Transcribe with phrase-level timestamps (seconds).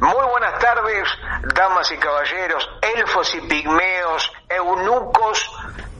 [0.00, 1.06] Muy buenas tardes,
[1.54, 5.52] damas y caballeros, elfos y pigmeos, eunucos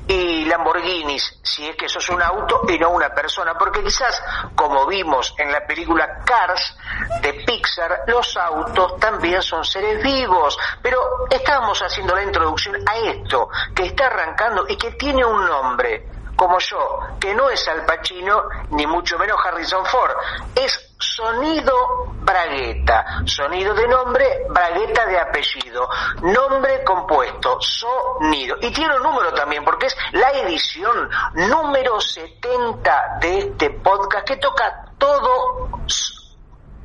[0.08, 4.22] y Lamborghinis, si es que eso es un auto y no una persona, porque quizás,
[4.54, 6.78] como vimos en la película Cars
[7.20, 13.50] de Pixar, los autos también son seres vivos, pero estábamos haciendo la introducción a esto,
[13.74, 16.08] que está arrancando y que tiene un nombre,
[16.40, 20.16] como yo, que no es Al Pacino, ni mucho menos Harrison Ford,
[20.54, 25.86] es Sonido Bragueta, sonido de nombre, Bragueta de apellido,
[26.22, 28.56] nombre compuesto, sonido.
[28.62, 34.38] Y tiene un número también, porque es la edición número 70 de este podcast que
[34.38, 35.68] toca todos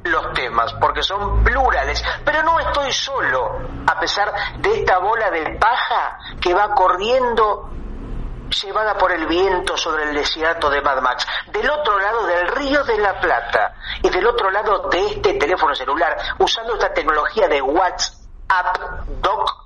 [0.03, 5.51] los temas, porque son plurales, pero no estoy solo, a pesar de esta bola de
[5.51, 7.69] paja que va corriendo
[8.49, 12.83] llevada por el viento sobre el desierto de Mad Max, del otro lado del río
[12.83, 17.61] de la Plata y del otro lado de este teléfono celular, usando esta tecnología de
[17.61, 18.77] WhatsApp
[19.21, 19.65] Doc,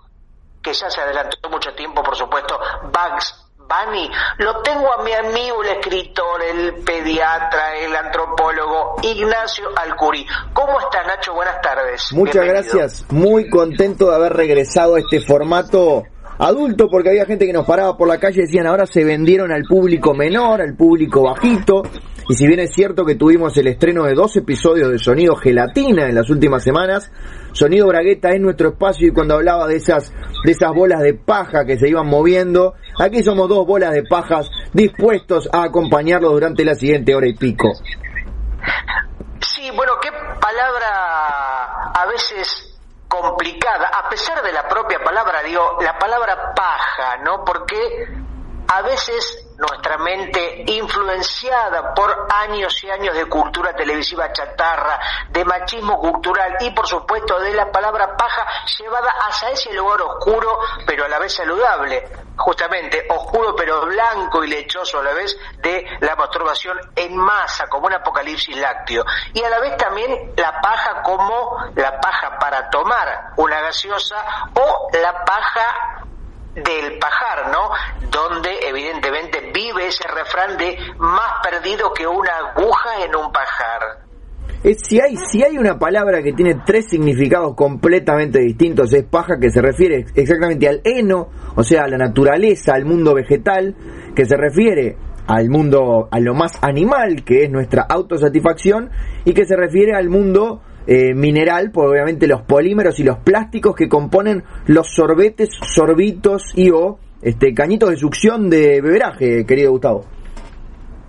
[0.61, 5.63] que ya se adelantó mucho tiempo, por supuesto, Bugs Bunny, lo tengo a mi amigo,
[5.63, 10.25] el escritor, el pediatra, el antropólogo, Ignacio Alcuri.
[10.53, 11.33] ¿Cómo estás, Nacho?
[11.35, 12.11] Buenas tardes.
[12.11, 13.05] Muchas gracias.
[13.09, 16.03] Muy contento de haber regresado a este formato
[16.39, 19.51] adulto, porque había gente que nos paraba por la calle y decían ahora se vendieron
[19.51, 21.83] al público menor, al público bajito.
[22.29, 26.07] Y si bien es cierto que tuvimos el estreno de dos episodios de Sonido Gelatina
[26.07, 27.11] en las últimas semanas,
[27.51, 30.13] Sonido Bragueta es nuestro espacio y cuando hablaba de esas,
[30.45, 34.49] de esas bolas de paja que se iban moviendo, aquí somos dos bolas de pajas
[34.73, 37.73] dispuestos a acompañarlo durante la siguiente hora y pico.
[39.41, 42.68] Sí, bueno, qué palabra a veces
[43.09, 47.43] complicada, a pesar de la propia palabra, digo, la palabra paja, ¿no?
[47.43, 48.07] Porque
[48.67, 54.99] a veces nuestra mente influenciada por años y años de cultura televisiva chatarra,
[55.29, 58.47] de machismo cultural y por supuesto de la palabra paja
[58.77, 64.47] llevada hacia ese lugar oscuro pero a la vez saludable, justamente oscuro pero blanco y
[64.47, 69.03] lechoso a la vez de la masturbación en masa como un apocalipsis lácteo.
[69.33, 74.87] Y a la vez también la paja como la paja para tomar una gaseosa o
[74.93, 75.98] la paja
[76.55, 77.69] del pajar, ¿no?
[78.09, 84.05] Donde evidentemente vive ese refrán de más perdido que una aguja en un pajar.
[84.83, 89.51] si, hay, si hay una palabra que tiene tres significados completamente distintos, es paja, que
[89.51, 93.75] se refiere exactamente al heno, o sea, a la naturaleza, al mundo vegetal,
[94.15, 98.89] que se refiere al mundo, a lo más animal, que es nuestra autosatisfacción,
[99.25, 103.75] y que se refiere al mundo eh, mineral, por obviamente los polímeros y los plásticos
[103.75, 110.05] que componen los sorbetes, sorbitos y o este, cañitos de succión de beberaje, querido Gustavo.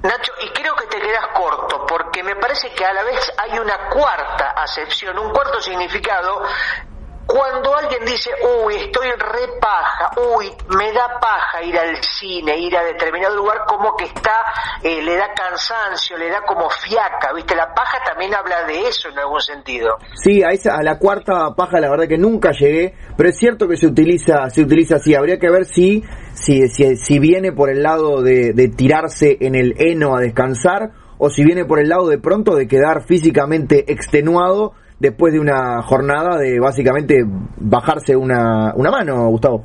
[0.02, 3.58] Nacho, y creo que te quedas corto, porque me parece que a la vez hay
[3.58, 6.42] una cuarta acepción, un cuarto significado
[7.30, 8.30] cuando alguien dice,
[8.64, 10.46] uy, estoy re paja, uy,
[10.76, 14.34] me da paja ir al cine, ir a determinado lugar, como que está,
[14.82, 17.54] eh, le da cansancio, le da como fiaca, ¿viste?
[17.54, 19.96] La paja también habla de eso en algún sentido.
[20.14, 23.68] Sí, a, esa, a la cuarta paja la verdad que nunca llegué, pero es cierto
[23.68, 26.02] que se utiliza, se utiliza así, habría que ver si,
[26.34, 30.90] si, si, si viene por el lado de, de tirarse en el heno a descansar,
[31.18, 35.82] o si viene por el lado de pronto de quedar físicamente extenuado después de una
[35.82, 39.64] jornada de básicamente bajarse una, una mano, Gustavo.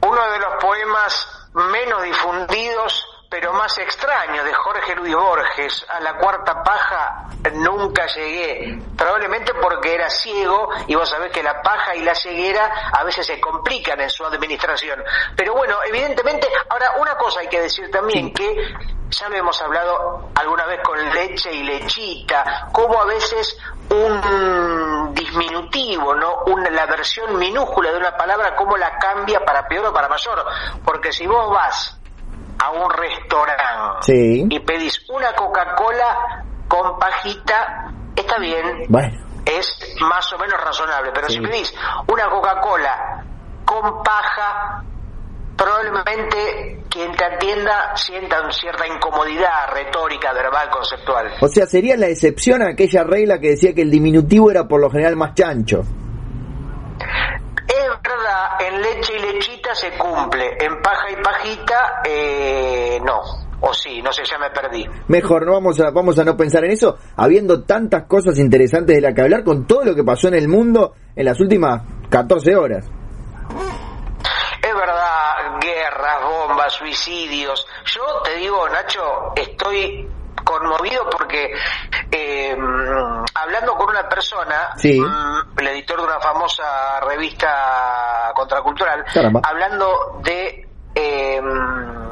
[0.00, 5.84] Uno de los poemas menos difundidos pero más extraños de Jorge Luis Borges.
[5.90, 11.60] A la cuarta paja nunca llegué, probablemente porque era ciego y vos sabés que la
[11.60, 15.02] paja y la ceguera a veces se complican en su administración.
[15.36, 18.56] Pero bueno, evidentemente, ahora una cosa hay que decir también, que
[19.10, 23.56] ya lo hemos hablado alguna vez con leche y lechita, como a veces
[23.90, 26.42] un disminutivo, ¿no?
[26.46, 30.44] Una, la versión minúscula de una palabra, cómo la cambia para peor o para mayor.
[30.84, 31.98] Porque si vos vas
[32.58, 34.12] a un restaurante
[34.50, 38.86] y pedís una Coca-Cola con pajita, está bien.
[39.44, 41.12] Es más o menos razonable.
[41.14, 41.72] Pero si pedís
[42.08, 43.24] una Coca-Cola
[43.64, 44.82] con paja,
[45.56, 51.32] probablemente quien te atienda sienta cierta incomodidad retórica, verbal, conceptual.
[51.40, 54.80] O sea, sería la excepción a aquella regla que decía que el diminutivo era por
[54.80, 55.82] lo general más chancho.
[57.66, 63.46] Es verdad, en leche y lechita se cumple, en paja y pajita eh, no.
[63.60, 64.86] O sí, no sé, ya me perdí.
[65.08, 69.00] Mejor, no vamos a, vamos a no pensar en eso, habiendo tantas cosas interesantes de
[69.00, 72.54] la que hablar con todo lo que pasó en el mundo en las últimas 14
[72.54, 72.84] horas.
[74.62, 76.20] Es verdad, guerras,
[76.56, 77.66] bombas, suicidios.
[77.84, 80.08] Yo te digo, Nacho, estoy
[80.42, 81.52] conmovido porque
[82.10, 82.56] eh,
[83.34, 84.98] hablando con una persona, Sí.
[85.00, 89.40] mm, el editor de una famosa revista contracultural, Caramba.
[89.44, 90.65] hablando de
[90.96, 91.40] eh,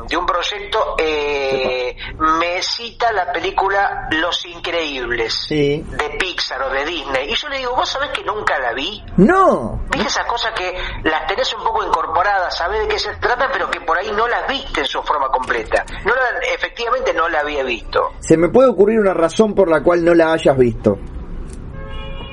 [0.07, 5.83] de un proyecto, eh, me cita la película Los Increíbles Sí.
[5.89, 7.31] de Pixar o de Disney.
[7.31, 9.03] Y yo le digo, ¿vos sabés que nunca la vi?
[9.17, 13.49] No, ¿Viste esas cosas que las tenés un poco incorporadas, sabés de qué se trata,
[13.51, 15.85] pero que por ahí no las viste en su forma completa?
[16.05, 18.13] No la- efectivamente no la había visto.
[18.21, 20.99] se me puede ocurrir una razón por la cual no la hayas visto.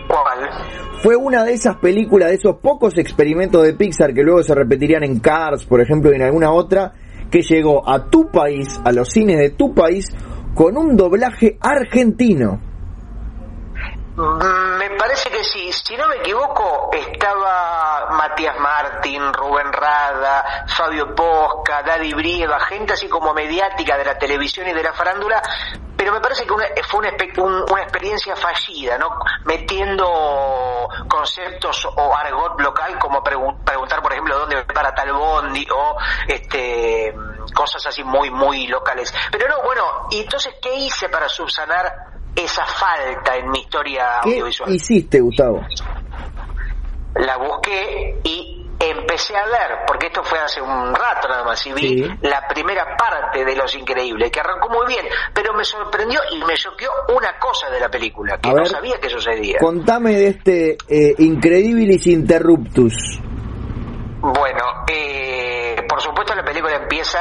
[0.07, 0.50] ¿Cuál?
[1.01, 5.03] Fue una de esas películas, de esos pocos experimentos de Pixar que luego se repetirían
[5.03, 6.94] en Cars, por ejemplo, y en alguna otra,
[7.31, 10.06] que llegó a tu país, a los cines de tu país,
[10.53, 12.70] con un doblaje argentino.
[14.18, 15.72] Me parece que sí.
[15.72, 23.08] Si no me equivoco, estaba Matías Martín, Rubén Rada, Fabio Posca, Daddy Brieva, gente así
[23.08, 25.42] como mediática de la televisión y de la farándula,
[25.96, 29.18] pero me parece que una- fue una, un- experiencia fallida, ¿no?
[29.46, 35.96] Metiendo conceptos o argot local como pregu- preguntar, por ejemplo, dónde para tal bondi o
[36.28, 37.13] este
[37.54, 39.13] cosas así muy, muy locales.
[39.31, 44.30] Pero no, bueno, ¿y entonces qué hice para subsanar esa falta en mi historia ¿Qué
[44.31, 44.72] audiovisual?
[44.74, 45.62] hiciste, Gustavo?
[47.16, 51.74] La busqué y empecé a ver, porque esto fue hace un rato nada más, y
[51.74, 52.10] vi Sí.
[52.22, 56.56] la primera parte de Los Increíbles, que arrancó muy bien, pero me sorprendió y me
[56.56, 59.57] choqueó una cosa de la película, que A no ver, sabía que sucedía.
[59.60, 62.94] Contame de este eh, Incredibilis Interruptus.
[64.22, 67.19] Bueno, eh, por supuesto la película empieza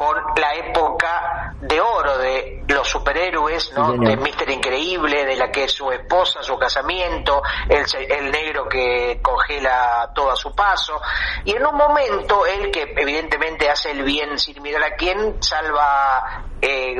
[0.00, 3.92] con la época de oro de los superhéroes, ¿no?
[3.92, 9.20] De Mister Increíble, de la que es su esposa, su casamiento, el, el negro que
[9.20, 10.98] congela todo a su paso,
[11.44, 16.44] y en un momento él que evidentemente hace el bien sin mirar a quién, salva
[16.62, 16.96] eh,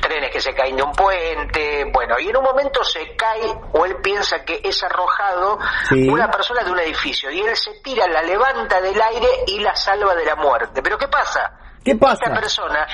[0.00, 3.84] trenes que se caen de un puente, bueno, y en un momento se cae o
[3.84, 5.56] él piensa que es arrojado
[5.88, 6.08] Sí.
[6.08, 9.76] una persona de un edificio y él se tira, la levanta del aire y la
[9.76, 10.82] salva de la muerte.
[10.82, 11.59] Pero ¿qué pasa?
[11.84, 12.24] ¿Qué pasa?
[12.24, 12.86] Esta persona,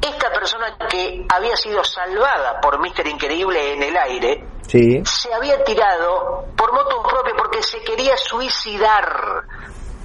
[0.00, 5.02] esta persona que había sido salvada por Mister Increíble en el aire, Sí.
[5.04, 9.44] se había tirado por moto propio porque se quería suicidar.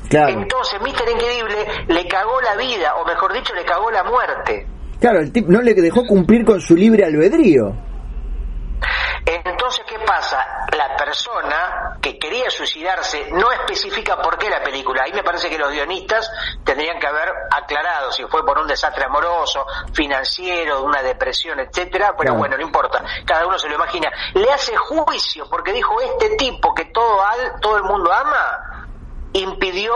[0.10, 0.30] Claro.
[0.42, 4.68] Entonces Mister Increíble le cagó la vida, o mejor dicho, le cagó la muerte.
[5.00, 7.74] Claro, el tipo no le dejó cumplir con su libre albedrío.
[9.30, 10.66] Entonces, ¿qué pasa?
[10.72, 15.04] La persona que quería suicidarse no especifica por qué la película.
[15.04, 16.32] Ahí me parece que los guionistas
[16.64, 22.14] tendrían que haber aclarado si fue por un desastre amoroso, financiero, una depresión, etcétera.
[22.18, 22.38] Pero Claro.
[22.40, 23.04] bueno, no importa.
[23.26, 24.10] Cada uno se lo imagina.
[24.34, 28.88] Le hace juicio porque dijo este tipo que todo al, todo el mundo ama
[29.34, 29.94] impidió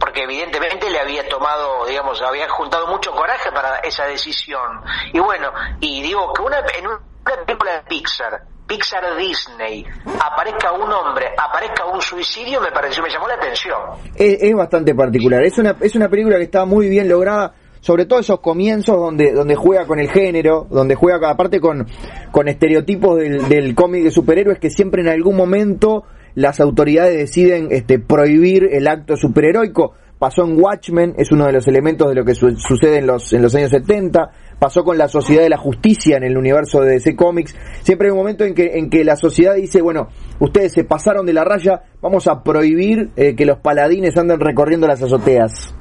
[0.00, 4.82] porque evidentemente le había tomado, digamos, había juntado mucho coraje para esa decisión.
[5.12, 10.90] Y bueno, y digo que una, en una película de Pixar, Pixar Disney, aparezca un
[10.90, 13.78] hombre, aparezca un suicidio, me pareció, me llamó la atención.
[14.14, 15.44] Es, bastante particular.
[15.44, 19.32] Es una, es una película que está muy bien lograda, sobre todo esos comienzos donde,
[19.32, 21.86] donde juega con el género, donde juega aparte con,
[22.32, 26.04] con estereotipos del, del cómic de superhéroes que siempre en algún momento
[26.36, 29.94] las autoridades deciden este, prohibir el acto superheroico.
[30.18, 33.32] Pasó en Watchmen, es uno de los elementos de lo que su- sucede en los,
[33.34, 34.30] en los años 70.
[34.58, 37.54] Pasó con la Sociedad de la Justicia en el universo de DC Comics.
[37.82, 40.08] Siempre hay un momento en que, en que la sociedad dice, bueno,
[40.40, 44.86] ustedes se pasaron de la raya, vamos a prohibir eh, que los paladines anden recorriendo
[44.86, 45.74] las azoteas.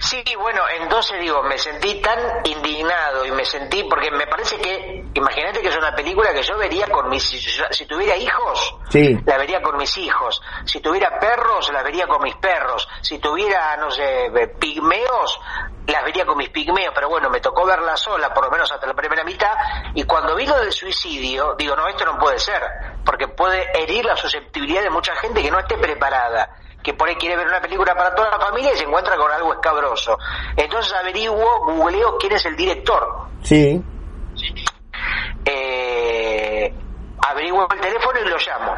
[0.00, 5.04] Sí, bueno, entonces digo, me sentí tan indignado y me sentí, porque me parece que,
[5.12, 9.14] imagínate que es una película que yo vería con mis, si, si tuviera hijos, Sí.
[9.26, 13.76] la vería con mis hijos, si tuviera perros, la vería con mis perros, si tuviera,
[13.76, 15.38] no sé, eh, pigmeos,
[15.86, 18.86] las vería con mis pigmeos, pero bueno, me tocó verla sola, por lo menos hasta
[18.86, 19.52] la primera mitad,
[19.94, 22.62] y cuando vi lo del suicidio, digo, no, esto no puede ser,
[23.04, 27.14] porque puede herir la susceptibilidad de mucha gente que no esté preparada que por ahí
[27.16, 30.16] quiere ver una película para toda la familia y se encuentra con algo escabroso.
[30.56, 33.06] Entonces averiguo, googleo quién es el director.
[33.42, 33.82] Sí.
[35.44, 36.74] Eh,
[37.26, 38.74] averiguo el teléfono y lo llamo.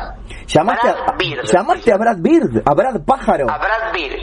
[0.46, 1.44] Llamaste, Brad Bird.
[1.44, 3.50] llamaste a Brad Bird, a Brad Pájaro.
[3.50, 4.18] A Brad Bird.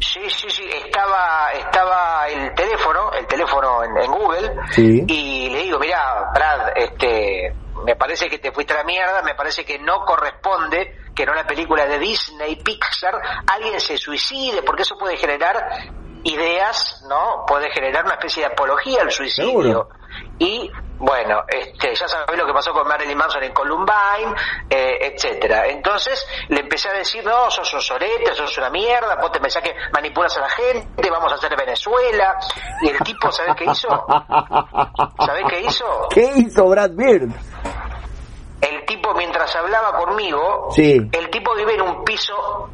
[0.00, 5.04] Sí, sí, sí, estaba, estaba el teléfono, el teléfono en, en Google, sí.
[5.06, 9.34] y le digo, mira, Brad, este, me parece que te fuiste a la mierda, me
[9.34, 14.82] parece que no corresponde que en una película de Disney, Pixar, alguien se suicide, porque
[14.82, 15.90] eso puede generar
[16.24, 17.44] ideas, ¿no?
[17.46, 19.50] Puede generar una especie de apología al suicidio.
[19.62, 19.88] Seguro.
[20.38, 24.34] Y bueno, este, ya sabés lo que pasó con Marilyn Manson en Columbine,
[24.68, 25.66] eh, etcétera.
[25.68, 29.62] Entonces le empecé a decir, no, sos un sorete, sos una mierda, vos te pensás
[29.62, 32.38] que manipulas a la gente, vamos a hacer Venezuela.
[32.82, 33.88] Y el tipo, ¿sabés qué hizo?
[35.24, 36.08] ¿Sabés qué hizo?
[36.10, 37.30] ¿Qué hizo Brad Bird?
[38.60, 41.08] El tipo, mientras hablaba conmigo, Sí.
[41.12, 42.68] el tipo vive en un piso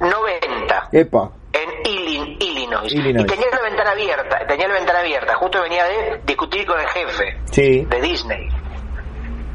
[0.00, 1.30] 90 Epa.
[1.52, 2.92] en Illin- Illinois.
[2.92, 3.24] Illinois.
[3.24, 6.86] Y tenía la ventana abierta, tenía la ventana abierta, justo venía de discutir con el
[6.88, 7.84] jefe Sí.
[7.84, 8.48] de Disney.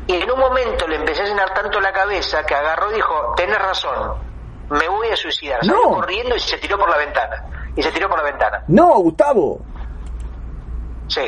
[0.07, 3.33] Y en un momento le empecé a llenar tanto la cabeza que agarró y dijo,
[3.35, 4.13] tenés razón,
[4.69, 5.59] me voy a suicidar.
[5.65, 5.95] Salió No.
[5.95, 7.43] corriendo y se tiró por la ventana.
[7.75, 8.63] Y se tiró por la ventana.
[8.67, 9.59] No, Gustavo.
[11.07, 11.21] Sí.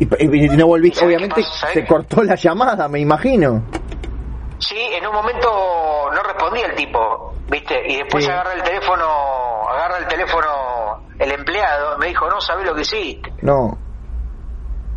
[0.00, 1.42] Y, no volviste, ¿Sabes qué obviamente?
[1.42, 3.62] ¿Sabes se cortó la llamada, me imagino.
[4.58, 5.48] Sí, en un momento
[6.12, 7.80] no respondía el tipo, ¿viste?
[7.86, 8.30] Y después Sí.
[8.30, 9.04] agarra el teléfono,
[9.68, 10.48] agarra el teléfono
[11.18, 13.30] el empleado, me dijo, no sabés lo que hiciste.
[13.42, 13.76] No.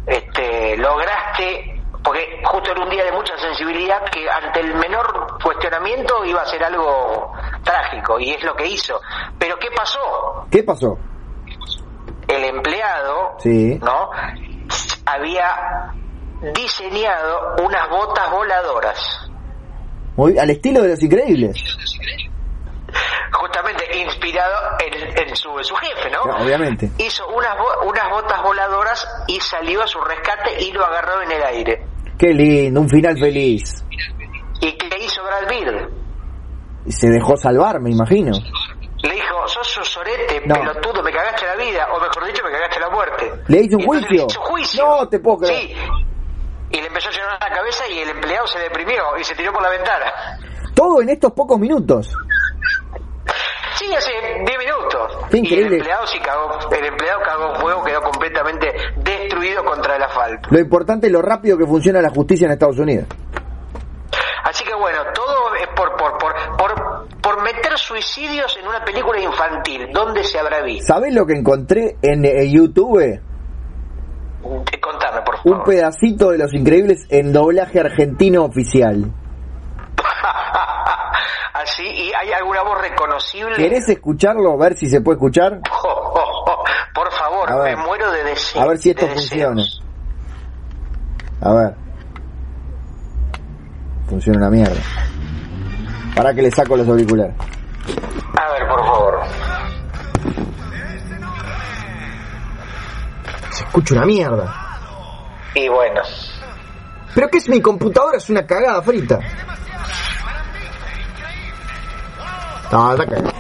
[0.05, 6.23] Este, lograste, porque justo era un día de mucha sensibilidad que ante el menor cuestionamiento
[6.25, 7.31] iba a ser algo
[7.63, 8.99] trágico, y es lo que hizo.
[9.37, 10.45] Pero ¿qué pasó?
[10.49, 10.97] ¿Qué pasó?
[12.27, 13.79] El empleado, Sí.
[13.81, 14.09] ¿no?
[15.05, 15.93] Había
[16.55, 19.29] diseñado unas botas voladoras.
[20.15, 21.57] Muy, al estilo de los increíbles.
[23.31, 24.55] justamente inspirado
[24.85, 26.21] en, en su, en su jefe, ¿no?
[26.43, 26.91] Obviamente.
[26.97, 27.55] Hizo unas,
[27.85, 31.85] unas botas voladoras y salió a su rescate y lo agarró en el aire.
[32.17, 33.83] Qué lindo, un final feliz.
[34.61, 35.51] ¿Y qué hizo Brad?
[36.85, 38.31] Y se dejó salvar, me imagino.
[39.03, 40.55] Le dijo, sos un sorete, No.
[40.55, 43.31] pelotudo, me cagaste la vida, o mejor dicho, me cagaste la muerte.
[43.47, 44.07] ¿Le hizo un juicio?
[44.09, 44.85] le hizo juicio.
[44.87, 45.59] No te puedo creer.
[45.59, 45.75] Sí.
[46.71, 49.51] Y le empezó a llenar la cabeza y el empleado se deprimió y se tiró
[49.53, 50.05] por la ventana.
[50.73, 52.15] Todo en estos pocos minutos.
[53.75, 54.11] Sí, hace
[54.45, 55.17] 10 minutos.
[55.29, 55.77] Qué Y el increíble.
[55.77, 60.47] empleado sí cagó, el empleado cagó fuego, quedó completamente destruido contra el asfalto.
[60.51, 63.07] Lo importante es lo rápido que funciona la justicia en Estados Unidos.
[64.43, 66.72] Así que bueno, todo es por, por, por, por,
[67.53, 69.89] por meter suicidios en una película infantil.
[69.93, 70.85] ¿Dónde se habrá visto?
[70.93, 72.99] ¿Sabés lo que encontré en eh, YouTube?
[72.99, 73.21] Eh,
[74.81, 75.57] Contame, por favor.
[75.59, 79.11] Un pedacito de Los Increíbles en doblaje argentino oficial.
[81.53, 83.55] Así, ¿y hay alguna voz reconocible?
[83.55, 84.51] ¿Querés escucharlo?
[84.53, 85.61] A ver si se puede escuchar.
[85.71, 88.63] Oh, oh, oh, Por favor, me muero de deseos.
[88.63, 89.61] A ver si esto de funciona.
[89.61, 89.83] deseos.
[91.41, 91.75] A ver.
[94.09, 94.81] Funciona una mierda.
[96.15, 97.35] Para que le saco los auriculares.
[98.37, 99.19] A ver, por favor.
[103.51, 104.55] Se escucha una mierda.
[105.55, 106.01] Y bueno,
[107.15, 108.17] ¿Pero qué es mi computadora?
[108.17, 109.19] Es una cagada frita.
[112.71, 113.33] No, está cagada.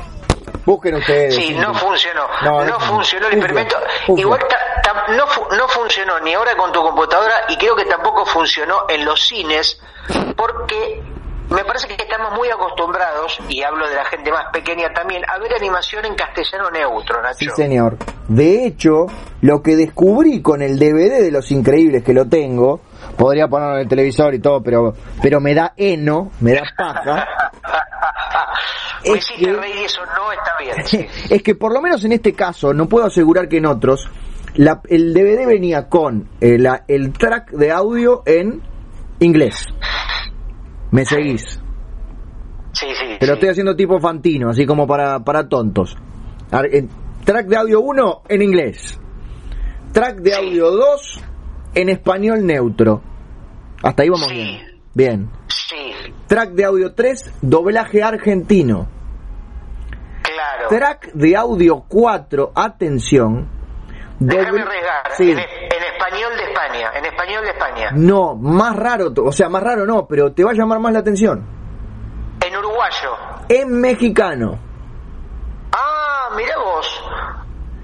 [0.65, 1.35] Busquen ustedes.
[1.35, 2.21] sí, no funcionó.
[2.43, 3.75] No, funcionó el experimento.
[4.07, 4.21] ufla.
[4.21, 7.85] Igual ta- ta- no, fu- no funcionó ni ahora con tu computadora y creo que
[7.85, 9.81] tampoco funcionó en los cines
[10.37, 11.03] porque
[11.49, 15.37] me parece que estamos muy acostumbrados, y hablo de la gente más pequeña también, a
[15.39, 17.37] ver animación en castellano neutro, Nacho.
[17.39, 17.97] Sí, señor.
[18.27, 19.05] De hecho,
[19.41, 22.81] lo que descubrí con el DVD de Los Increíbles, que lo tengo,
[23.17, 27.27] podría ponerlo en el televisor y todo, pero, pero me da heno, me da paja.
[29.05, 31.07] Me Es que- reír y eso no está bien.
[31.29, 34.09] es que por lo menos en este caso, no puedo asegurar que en otros,
[34.55, 36.57] la- el DVD venía con eh,
[36.87, 38.61] el track de audio en
[39.19, 39.65] inglés.
[40.93, 41.59] ¿Me seguís?
[42.71, 43.17] Sí, sí.
[43.19, 43.37] Te lo sí.
[43.37, 45.97] estoy haciendo tipo Fantino, así como para, para tontos.
[47.25, 48.99] Track de audio 1 en inglés.
[49.91, 50.37] Track de Sí.
[50.37, 51.19] audio 2
[51.75, 53.01] en español neutro.
[53.83, 54.33] Hasta ahí vamos Sí.
[54.35, 54.59] bien.
[54.93, 55.29] Bien.
[55.47, 55.91] Sí,
[56.27, 58.87] Track de audio 3, doblaje argentino.
[60.21, 60.69] claro.
[60.69, 63.47] Track de audio 4, atención.
[64.19, 65.11] Déjame arriesgar.
[65.17, 65.31] Sí.
[65.31, 65.72] En
[66.03, 66.91] español de España.
[66.95, 67.89] En español de España.
[67.93, 70.99] No, más raro, o sea, más raro no, pero te va a llamar más la
[70.99, 71.45] atención.
[72.45, 73.09] En uruguayo.
[73.49, 74.59] En mexicano.
[75.71, 77.03] Ah, mira vos.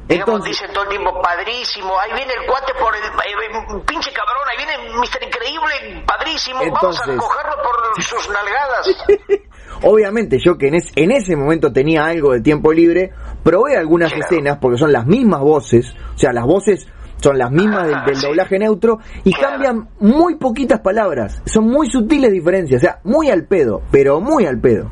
[0.08, 4.12] Digamos, Entonces- dicen todo el tiempo, padrísimo, ahí viene el cuate por el, eh, pinche
[4.12, 5.24] cabrón, ahí viene Mr.
[5.24, 9.06] Increíble, padrísimo, Entonces- vamos a cogerlo por sus nalgadas.
[9.84, 14.12] Obviamente yo que en, es- en ese momento tenía algo de tiempo libre, probé algunas
[14.12, 14.26] Claro.
[14.26, 16.88] escenas porque son las mismas voces, o sea, las voces
[17.22, 18.28] son las mismas del, del Sí.
[18.28, 23.46] doblaje neutro y cambian muy poquitas palabras, son muy sutiles diferencias, o sea, muy al
[23.46, 24.90] pedo, pero muy al pedo.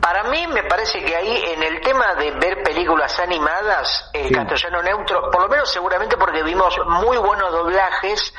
[0.00, 4.82] Para mí me parece que ahí en el tema de ver películas animadas, el castellano
[4.82, 8.32] neutro, por lo menos seguramente porque vimos muy buenos doblajes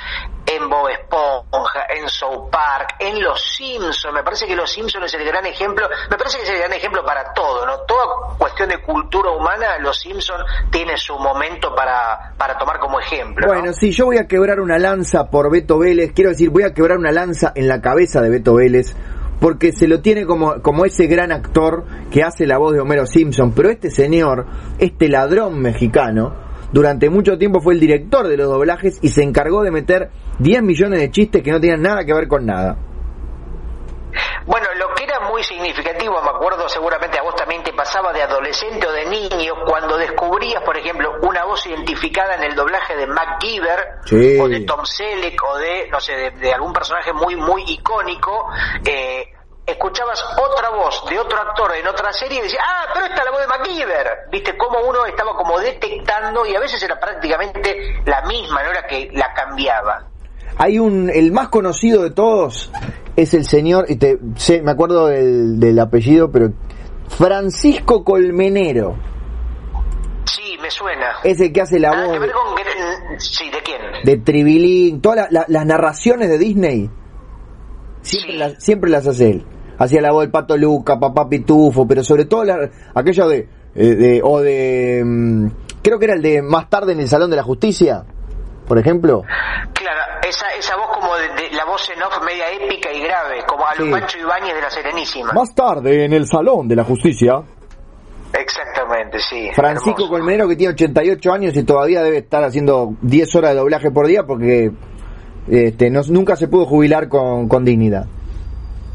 [0.47, 4.11] en Bob Esponja, en South Park, en Los Simpsons.
[4.11, 6.73] Me parece que Los Simpsons es el gran ejemplo, me parece que es el gran
[6.73, 7.77] ejemplo para todo, ¿no?
[7.81, 13.47] Toda cuestión de cultura humana, Los Simpsons tiene su momento para, para tomar como ejemplo.
[13.47, 16.73] Bueno, sí, yo voy a quebrar una lanza por Beto Vélez, quiero decir, voy a
[16.73, 18.95] quebrar una lanza en la cabeza de Beto Vélez
[19.41, 23.07] porque se lo tiene como, como ese gran actor que hace la voz de Homero
[23.07, 24.45] Simpson, pero este señor,
[24.77, 26.35] este ladrón mexicano,
[26.71, 30.61] durante mucho tiempo fue el director de los doblajes y se encargó de meter 10
[30.61, 32.77] millones de chistes que no tenían nada que ver con nada.
[34.45, 38.23] Bueno, lo que era muy significativo, me acuerdo seguramente a vos también te pasaba de
[38.23, 43.07] adolescente o de niño, cuando descubrías, por ejemplo, una voz identificada en el doblaje de
[43.07, 43.99] MacGyver,
[44.41, 48.47] o de Tom Selleck, o de, no sé, de, algún personaje muy, muy icónico,
[48.85, 49.31] eh,
[49.65, 53.25] escuchabas otra voz de otro actor en otra serie y decías, ah, pero esta es
[53.25, 54.19] la voz de MacGyver.
[54.29, 58.85] Viste cómo uno estaba como detectando y a veces era prácticamente la misma, no era
[58.87, 60.10] que la cambiaba.
[60.57, 62.71] Hay un, el más conocido de todos
[63.15, 66.51] es el señor, y te, sé, me acuerdo del, del apellido, pero
[67.07, 68.95] Francisco Colmenero.
[70.25, 71.15] Sí, me suena.
[71.23, 72.19] Es el que hace la voz.
[72.21, 72.29] de,
[73.19, 73.81] sí, ¿de quién?
[74.05, 76.89] De Tribilín, todas las narraciones de Disney.
[78.01, 79.45] Siempre, las, siempre las hace él.
[79.77, 83.95] Hacía la voz del Pato Luca, Papá Pitufo, pero sobre todo la, aquello de, eh,
[83.95, 85.47] de, o de, mm,
[85.81, 88.03] creo que era el de más tarde en el Salón de la Justicia,
[88.67, 89.23] por ejemplo.
[89.73, 90.00] Claro,
[90.31, 93.75] esa, esa voz como de, la voz en off media épica y grave, como a
[93.75, 95.33] los Pancho Ibáñez de la Serenísima.
[95.33, 97.41] Más tarde en el Salón de la Justicia.
[98.33, 99.49] Exactamente, sí.
[99.53, 103.91] Francisco Colmenero que tiene 88 años y todavía debe estar haciendo 10 horas de doblaje
[103.91, 104.71] por día porque
[105.49, 108.05] este, no, nunca se pudo jubilar con, con dignidad.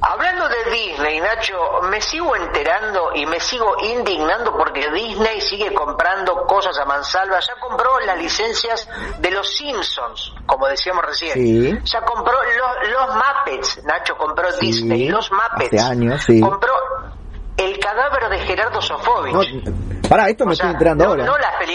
[0.01, 6.47] Hablando de Disney, Nacho, me sigo enterando y me sigo indignando porque Disney sigue comprando
[6.47, 7.39] cosas a mansalva.
[7.41, 11.85] Ya compró las licencias de los Simpsons, como decíamos recién.
[11.85, 15.75] Ya compró los, los Muppets, Nacho compró Disney, los Muppets.
[15.75, 16.41] Hace años, sí.
[16.41, 16.73] Compró
[17.67, 20.09] el cadáver de Gerardo Sofovich.
[20.09, 21.25] para esto me estoy enterando ahora.
[21.25, 21.71] No la el,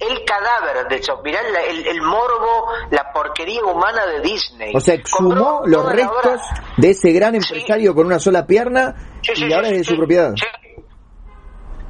[0.00, 4.74] el, cadáver, de hecho, mirá el, el, morbo, la porquería humana de Disney.
[4.74, 6.40] O sea, exhumó los restos
[6.76, 10.34] de ese gran empresario con una sola pierna y ahora es de su propiedad.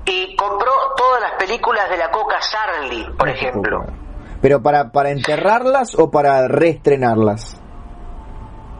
[0.04, 3.84] Y compró todas las películas de la Coca Sarli, por ejemplo.
[4.40, 7.60] ¿Pero para, para enterrarlas o para reestrenarlas?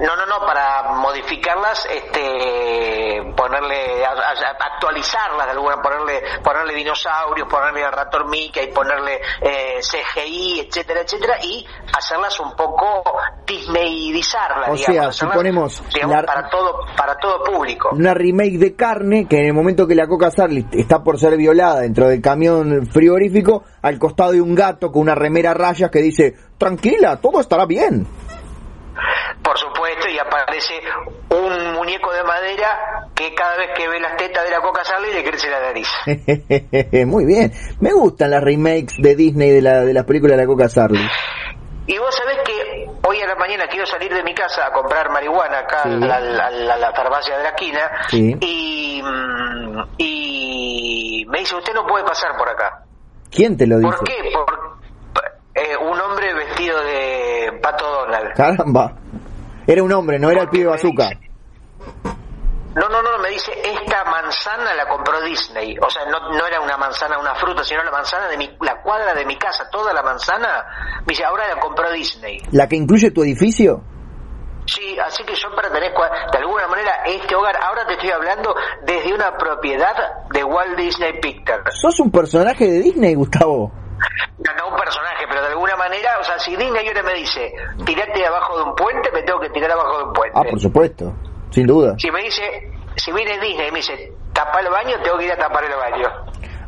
[0.01, 7.91] No, no, no, para modificarlas, este, ponerle, actualizarlas de alguna, ponerle, ponerle dinosaurios, ponerle el
[7.91, 13.03] ratón Mickey, ponerle eh, CGI, etcétera, etcétera, y hacerlas un poco
[13.45, 17.89] disneyizarlas, o sea, suponemos para todo, para todo público.
[17.91, 21.37] Una remake de carne que en el momento que la Coca Sarli está por ser
[21.37, 25.91] violada dentro del camión frigorífico, al costado de un gato con una remera a rayas
[25.91, 28.07] que dice, tranquila, todo estará bien
[29.49, 30.75] por supuesto, y aparece
[31.31, 35.11] un muñeco de madera que cada vez que ve las tetas de la coca sale
[35.11, 35.89] y le crece la nariz.
[37.07, 40.47] Muy bien, me gustan las remakes de Disney de, la, de las películas de la
[40.47, 41.01] coca Sarli.
[41.87, 45.11] Y vos sabés que hoy a la mañana quiero salir de mi casa a comprar
[45.11, 51.87] marihuana acá a, la, farmacia de la esquina y, mm, y me dice, usted no
[51.87, 52.85] puede pasar por acá.
[53.31, 53.97] ¿Quién te lo dice?
[53.97, 54.31] ¿Por qué?
[54.31, 54.59] Por,
[55.55, 58.35] eh, un hombre vestido de pato Donald.
[58.35, 58.93] Caramba.
[59.69, 61.11] Era un hombre, no era el pibe bazooka.
[62.75, 65.77] No, no, no, me dice, esta manzana la compró Disney.
[65.79, 68.81] O sea, no, no era una manzana, una fruta, sino la manzana de mi, la
[68.81, 70.65] cuadra de mi casa, toda la manzana.
[71.01, 72.41] Me dice, ahora la compró Disney.
[72.53, 73.83] ¿La que incluye tu edificio?
[74.65, 76.03] Sí, así que yo pertenezco
[76.33, 77.57] de alguna manera a este hogar.
[77.63, 78.55] Ahora te estoy hablando
[78.87, 81.79] desde una propiedad de Walt Disney Pictures.
[81.79, 83.71] ¿Sos un personaje de Disney, Gustavo?
[84.39, 87.53] No, no un personaje, pero de alguna manera, o sea, si Disney ahora me dice,
[87.85, 90.39] tirate abajo de un puente, me tengo que tirar abajo de un puente.
[90.39, 91.15] Ah, por supuesto,
[91.51, 91.95] sin duda.
[91.99, 92.43] Si me dice,
[92.97, 95.75] si viene Disney y me dice, tapa el baño, tengo que ir a tapar el
[95.75, 96.09] baño.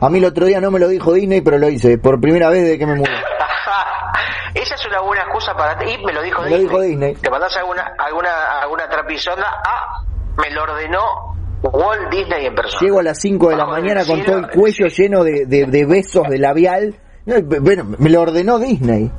[0.01, 2.49] A mí el otro día no me lo dijo Disney, pero lo hice, por primera
[2.49, 3.11] vez desde que me mudé.
[4.55, 6.64] Esa es una buena excusa para ti, y me lo dijo me Disney.
[6.64, 7.14] Lo dijo Disney.
[7.14, 10.03] Te mandas alguna, alguna, alguna trapisonda, ah,
[10.37, 11.31] me lo ordenó
[11.62, 12.81] Walt Disney en persona.
[12.81, 15.87] Llego a las 5 de la mañana con todo el cuello lleno de, de, de
[15.87, 19.11] besos de labial bueno, me lo ordenó Disney.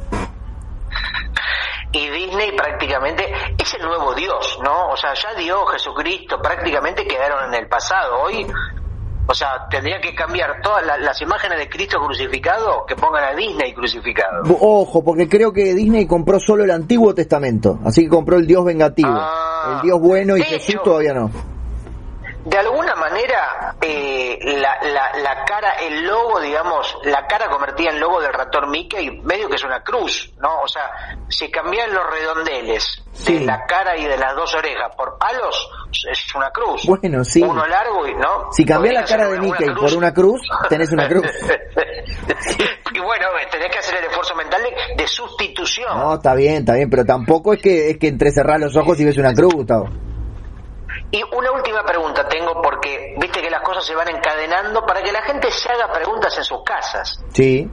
[1.94, 3.26] Y Disney prácticamente
[3.58, 4.90] es el nuevo Dios, ¿no?
[4.90, 8.22] O sea, ya Dios, Jesucristo, prácticamente quedaron en el pasado.
[8.22, 8.48] Hoy,
[9.28, 13.74] o sea, tendría que cambiar todas las imágenes de Cristo crucificado que pongan a Disney
[13.74, 14.44] crucificado.
[14.62, 18.64] Ojo, porque creo que Disney compró solo el Antiguo Testamento, así que compró el Dios
[18.64, 19.12] vengativo.
[19.12, 21.30] Ah, el Dios bueno y Jesús todavía no.
[22.45, 27.99] De alguna manera eh, la, la, la, cara, el logo, digamos, la cara convertida en
[27.99, 30.62] logo del ratón Mickey, medio que es una cruz, ¿no?
[30.62, 30.89] O sea,
[31.30, 35.69] si cambian los redondeles de la cara y de las dos orejas por palos,
[36.10, 36.84] es una cruz.
[36.88, 37.43] Bueno, sí.
[37.43, 38.51] Uno largo y, ¿no?
[38.51, 41.25] Si cambias la cara de Mickey por una cruz, tenés una cruz.
[42.93, 44.62] y bueno, tenés que hacer el esfuerzo mental
[44.97, 45.95] de, sustitución.
[45.95, 49.06] No, está bien, está bien, pero tampoco es que es que entrecerrás los ojos y
[49.06, 49.89] ves una cruz, Gustavo.
[51.12, 55.12] Y una última pregunta tengo porque viste que las cosas se van encadenando para que
[55.12, 57.21] la gente se haga preguntas en sus casas.
[57.34, 57.69] Sí.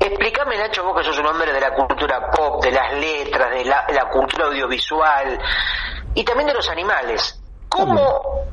[0.00, 3.64] Explícame, Nacho, vos que sos un hombre de la cultura pop, de las letras, de
[3.66, 5.38] la, cultura audiovisual
[6.14, 7.38] y también de los animales.
[7.68, 8.46] ¿Cómo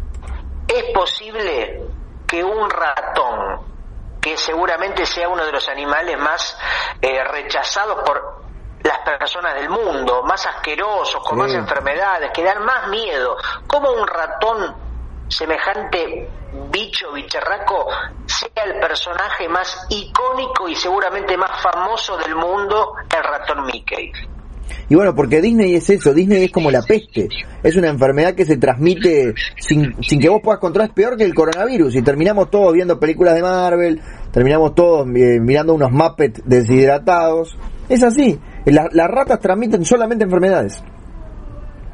[0.68, 1.86] es posible
[2.28, 3.62] que un ratón,
[4.20, 6.60] que seguramente sea uno de los animales más
[7.02, 8.47] eh, rechazados por
[8.84, 13.36] las personas del mundo, más asquerosos, con más enfermedades, que dan más miedo.
[13.68, 14.76] ¿Cómo un ratón
[15.28, 16.30] semejante
[16.72, 17.88] bicho bicharraco
[18.26, 24.12] sea el personaje más icónico y seguramente más famoso del mundo, el ratón Mickey?
[24.90, 27.28] Y bueno, porque Disney es eso, Disney es como la peste,
[27.62, 31.26] es una enfermedad que se transmite sin, sin que vos puedas controlar, es peor que
[31.26, 36.42] el coronavirus, y terminamos todos viendo películas de Marvel, terminamos todos eh, mirando unos Muppets
[36.46, 37.58] deshidratados,
[37.90, 38.40] es así,
[38.72, 40.84] las ratas transmiten solamente enfermedades.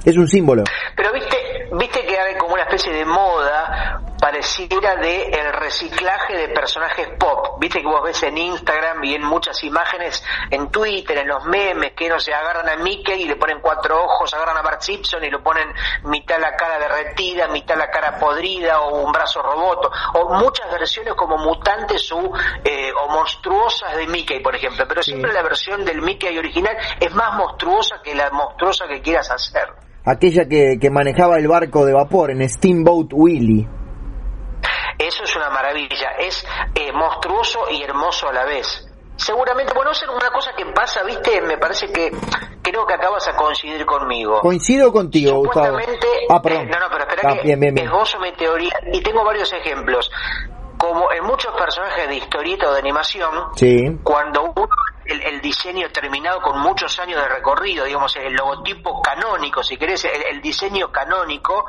[0.04, 0.64] Es un símbolo.
[0.96, 1.38] Pero viste,
[1.80, 7.60] viste que hay como una especie de moda pareciera de el reciclaje de personajes pop.
[7.60, 11.92] Viste que vos ves en Instagram y en muchas imágenes, en Twitter, en los memes,
[11.92, 15.26] que no se agarran a Mickey y le ponen cuatro ojos, agarran a Bart Simpson
[15.26, 15.68] y lo ponen
[16.06, 21.16] mitad la cara derretida, mitad la cara podrida o un brazo roboto, o muchas versiones
[21.16, 22.32] como mutantes o,
[22.64, 24.86] eh, o monstruosas de Mickey, por ejemplo.
[24.88, 29.30] Pero siempre la versión del Mickey original es más monstruosa que la monstruosa que quieras
[29.32, 29.68] hacer.
[30.06, 33.83] Aquella que, que manejaba el barco de vapor en Steamboat Willie.
[34.98, 38.88] Eso es una maravilla, es eh, monstruoso y hermoso a la vez.
[39.16, 42.12] Seguramente, bueno, es una cosa que pasa, viste, me parece que
[42.62, 44.40] creo que acabas a coincidir conmigo.
[44.42, 45.78] Coincido contigo, Gustavo.
[46.30, 46.70] Ah, perdón.
[46.70, 50.10] no, no, pero espera ah, que bien, esbozo mi teoría y tengo varios ejemplos.
[50.78, 53.32] Como en muchos personajes de historieta o de animación,
[54.04, 54.68] cuando uno
[55.06, 60.04] el, el, diseño terminado con muchos años de recorrido, digamos, el logotipo canónico, si querés,
[60.06, 61.66] el, el diseño canónico,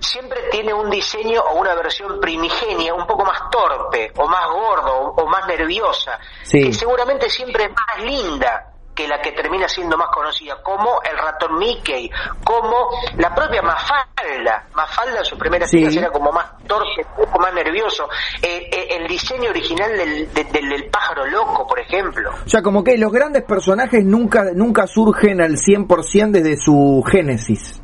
[0.00, 5.14] siempre tiene un diseño o una versión primigenia un poco más torpe o más gordo
[5.16, 6.18] o, más nerviosa,
[6.50, 11.16] que seguramente siempre es más linda que la que termina siendo más conocida, como el
[11.16, 12.10] ratón Mickey,
[12.42, 14.66] como la propia Mafalda.
[14.74, 15.84] Mafalda en su primera sí.
[15.96, 18.08] era como más torpe, un poco más nervioso.
[18.42, 22.30] Eh, eh, el diseño original del, del, pájaro loco, por ejemplo.
[22.44, 27.80] O sea, como que los grandes personajes nunca, nunca surgen al 100% desde su génesis.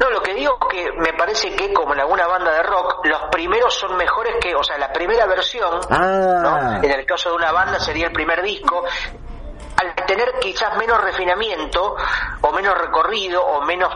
[0.00, 3.22] No, lo que digo que me parece que como en alguna banda de rock, los
[3.32, 6.78] primeros son mejores que, o sea, la primera versión, ah.
[6.82, 8.84] en el caso de una banda sería el primer disco,
[9.76, 11.96] al tener quizás menos refinamiento
[12.40, 13.94] o menos recorrido o menos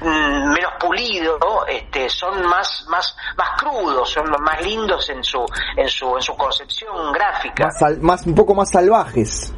[0.00, 5.44] mm, menos pulido este son más más más crudos son más lindos en su
[5.76, 7.68] en su en su concepción gráfica
[8.00, 9.54] más un poco más salvajes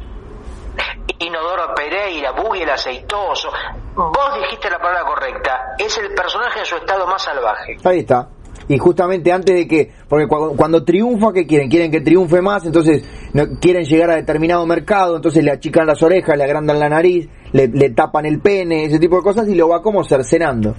[1.19, 3.51] Inodoro Pereira, Buggy el aceitoso.
[3.95, 5.40] Vos dijiste la palabra correcta.
[5.81, 7.77] Es el personaje en su estado más salvaje.
[7.83, 8.29] Ahí está.
[8.67, 11.69] Y justamente antes de que, porque cuando, triunfa, ¿qué quieren?
[11.69, 16.01] Quieren que triunfe más, entonces no, quieren llegar a determinado mercado, entonces le achican las
[16.03, 19.67] orejas, le agrandan la nariz, le, tapan el pene, ese tipo de cosas y lo
[19.67, 20.75] va como cercenando.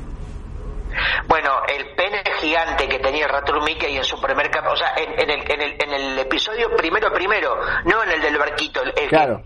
[1.26, 5.40] Bueno, el pene gigante que tenía el Mickey en su primer o sea, en, el,
[5.50, 9.42] en, el, en el episodio primero primero, no en el del barquito, el, claro.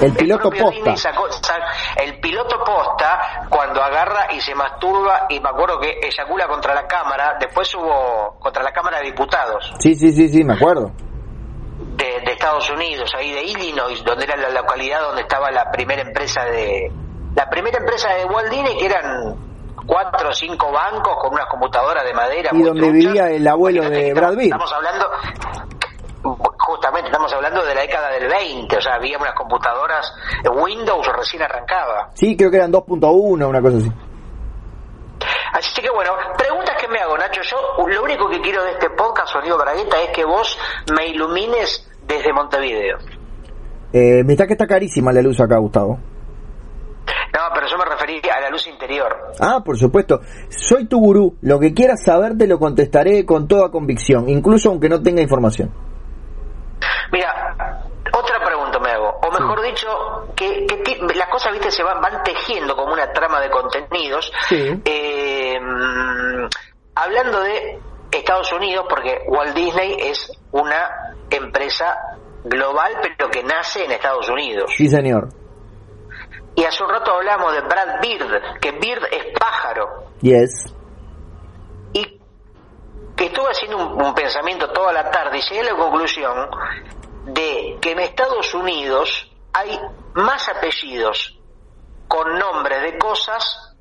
[0.00, 0.94] El piloto posta.
[1.96, 6.86] el piloto posta, cuando agarra y se masturba, y me acuerdo que eyacula contra la
[6.86, 9.72] cámara, después hubo contra la Cámara de Diputados.
[9.78, 10.92] Sí, sí, sí, sí, me acuerdo.
[11.96, 16.44] De, Estados Unidos, ahí de Illinois, donde era la localidad donde estaba la primera empresa
[16.44, 16.90] de.
[17.34, 19.36] La primera empresa de Walt Disney, que eran
[19.86, 22.50] cuatro o cinco bancos con unas computadoras de madera.
[22.52, 24.52] Y donde vivía el abuelo de Brad Pitt.
[24.52, 25.06] Estamos hablando
[26.24, 30.12] justamente estamos hablando de la década del 20, o sea, había unas computadoras,
[30.52, 32.10] Windows recién arrancaba.
[32.14, 33.92] Sí, creo que eran 2.1, una cosa así.
[35.52, 37.40] Así que bueno, preguntas que me hago, Nacho.
[37.42, 40.58] Yo lo único que quiero de este podcast, Sonido Bragueta, es que vos
[40.96, 42.98] me ilumines desde Montevideo.
[43.92, 46.00] Eh, me está que está carísima la luz acá, Gustavo.
[47.34, 49.16] No, pero yo me refería a la luz interior.
[49.40, 50.20] Ah, por supuesto.
[50.48, 51.36] Soy tu gurú.
[51.42, 55.72] Lo que quieras saber te lo contestaré con toda convicción, incluso aunque no tenga información.
[57.14, 57.56] Mira,
[58.12, 60.66] otra pregunta me hago, o mejor dicho, que,
[61.14, 64.32] las cosas, viste, se van, van tejiendo como una trama de contenidos.
[64.50, 65.56] Eh,
[66.96, 67.78] hablando de
[68.10, 74.72] Estados Unidos, porque Walt Disney es una empresa global, pero que nace en Estados Unidos.
[74.76, 75.28] Sí, señor.
[76.56, 80.08] Y hace un rato hablamos de Brad Bird, que Bird es pájaro.
[80.20, 80.74] Yes.
[81.92, 82.20] Y
[83.16, 86.48] que estuve haciendo un, pensamiento toda la tarde y llegué a la conclusión
[87.24, 89.78] de que en Estados Unidos hay
[90.14, 91.38] más apellidos
[92.08, 93.74] con nombres de cosas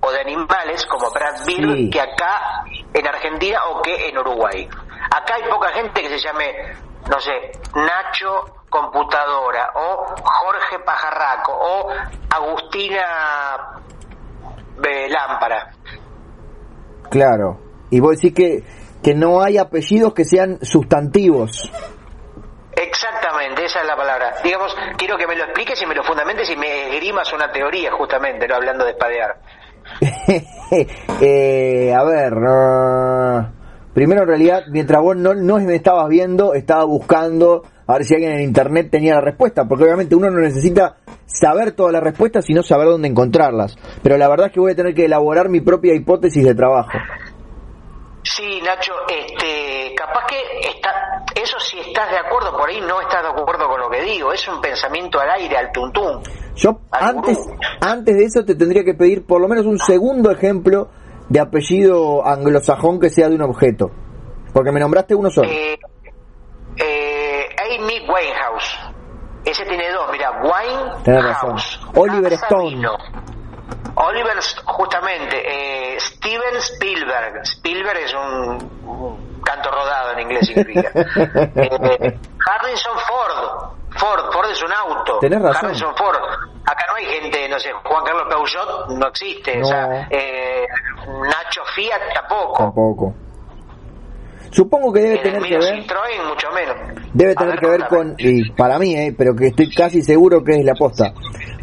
[0.00, 4.68] o de animales como Brad Bird que acá en Argentina o que en Uruguay.
[5.10, 6.44] Acá hay poca gente que se llame,
[7.10, 7.32] no sé,
[7.74, 11.88] Nacho computadora o Jorge Pajarraco o
[12.30, 13.80] Agustina
[14.82, 15.72] eh, Lámpara.
[17.10, 17.58] Claro.
[17.90, 18.64] Y vos decís que,
[19.02, 21.70] que no hay apellidos que sean sustantivos.
[23.70, 24.34] Esa es la palabra.
[24.42, 27.92] Digamos, quiero que me lo expliques y me lo fundamentes y me esgrimas una teoría,
[27.92, 29.36] justamente, no hablando de espadear.
[31.20, 32.32] eh, a ver,
[33.94, 38.14] primero en realidad, mientras vos no, no me estabas viendo, estaba buscando a ver si
[38.14, 42.44] alguien en internet tenía la respuesta, porque obviamente uno no necesita saber todas las respuestas,
[42.44, 43.76] sino saber dónde encontrarlas.
[44.02, 46.90] Pero la verdad es que voy a tener que elaborar mi propia hipótesis de trabajo.
[48.22, 50.99] Sí, Nacho, este, capaz que está,
[51.34, 54.32] eso si estás de acuerdo por ahí no estás de acuerdo con lo que digo,
[54.32, 56.22] es un pensamiento al aire, al tuntún.
[56.56, 57.38] Yo antes,
[57.80, 60.88] antes de eso te tendría que pedir por lo menos un segundo ejemplo
[61.28, 63.90] de apellido anglosajón que sea de un objeto,
[64.52, 65.48] porque me nombraste uno solo.
[65.48, 65.78] Eh,
[67.78, 68.78] Amy Winehouse.
[69.44, 71.80] Ese tiene dos, mira, Winehouse.
[71.94, 72.86] Oliver Stone.
[73.94, 77.42] Oliver, justamente, eh, Steven Spielberg.
[77.44, 80.90] Spielberg es un, canto rodado en inglés significa.
[80.94, 83.74] eh, Harrison Ford.
[83.96, 85.18] Ford, Ford es un auto.
[85.20, 85.66] Tenés razón.
[85.66, 86.16] Harrison Ford.
[86.64, 89.60] Acá no hay gente, no sé, Juan Carlos Peugeot no existe.
[89.60, 90.66] O sea, eh,
[91.06, 92.58] Nacho Fiat tampoco.
[92.58, 93.14] Tampoco.
[94.50, 95.76] Supongo que debe tener que ver.
[96.28, 96.76] mucho menos.
[97.14, 100.58] Debe tener que ver con, y para mí, eh, pero que estoy casi seguro que
[100.58, 101.12] es la aposta,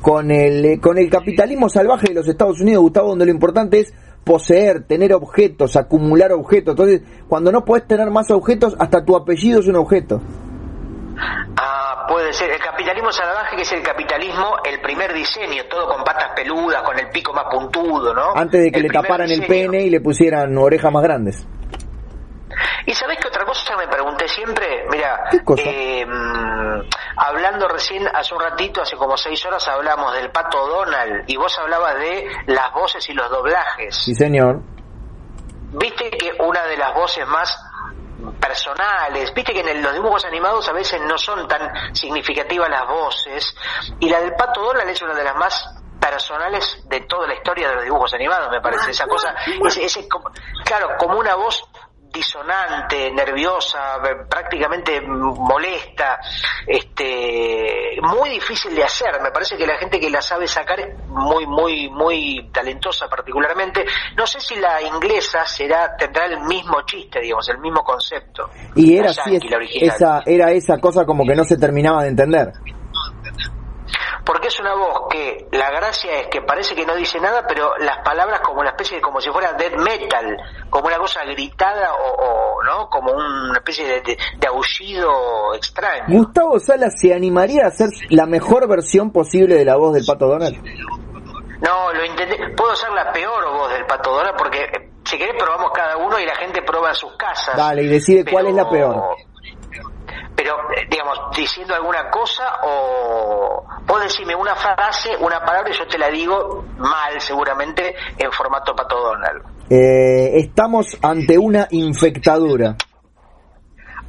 [0.02, 3.82] con el, eh, con el capitalismo salvaje de los Estados Unidos, Gustavo, donde lo importante
[3.82, 3.94] es
[4.28, 6.74] poseer, tener objetos, acumular objetos.
[6.74, 10.22] Entonces, cuando no puedes tener más objetos, hasta tu apellido es un objeto.
[11.58, 12.52] Ah, puede ser.
[12.52, 17.00] El capitalismo salvaje, que es el capitalismo, el primer diseño, todo con patas peludas, con
[17.00, 18.36] el pico más puntudo, ¿no?
[18.36, 21.48] Antes de que le taparan el pene y le pusieran orejas más grandes.
[22.86, 26.06] Y sabes qué otra cosa me pregunté siempre, mira, eh,
[27.17, 31.58] hablando recién hace un ratito, hace como seis horas hablamos del pato Donald y vos
[31.60, 33.96] hablabas de las voces y los doblajes.
[33.96, 34.62] Sí, señor.
[35.72, 37.58] Viste que una de las voces más
[38.39, 43.56] personales, viste que en los dibujos animados a veces no son tan significativas las voces
[44.00, 47.70] y la del pato Donald es una de las más personales de toda la historia
[47.70, 48.91] de los dibujos animados, me parece.
[48.91, 50.08] Esa cosa, ese, ese,
[50.63, 51.63] claro, como una voz
[52.12, 56.20] disonante, nerviosa, prácticamente molesta,
[56.65, 59.22] este, muy difícil de hacer.
[59.22, 63.86] Me parece que la gente que la sabe sacar es muy, muy, muy talentosa particularmente.
[64.15, 68.50] No sé si la inglesa será, tendrá el mismo chiste, digamos, el mismo concepto.
[68.76, 69.39] Y era así,
[69.82, 72.52] esa, era esa cosa como que no se terminaba de entender
[74.28, 77.78] porque es una voz que la gracia es que parece que no dice nada, pero
[77.78, 80.36] las palabras como una especie de, como si fuera death metal,
[80.70, 86.04] como una cosa gritada o, no, como una especie de, aullido extraño.
[86.10, 90.28] Gustavo Salas se animaría a hacer la mejor versión posible de la voz del Pato
[90.28, 90.58] Donald.
[91.62, 92.50] No, lo intenté.
[92.50, 96.20] Puedo hacer la peor voz del Pato Donald porque eh, si querés probamos cada uno
[96.20, 97.56] y la gente prueba en sus casas.
[97.56, 99.16] Dale, y decide cuál es la peor
[100.48, 105.86] pero eh, digamos, diciendo alguna cosa o vos decirme una frase, una palabra y yo
[105.88, 109.44] te la digo mal seguramente en formato Pato Donald.
[109.70, 112.76] Eh, estamos ante una infectadura.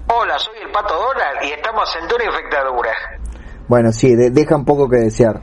[0.07, 2.93] Hola, soy el Pato Donald y estamos ante una infectadura.
[3.67, 5.41] Bueno, sí, deja un poco que desear.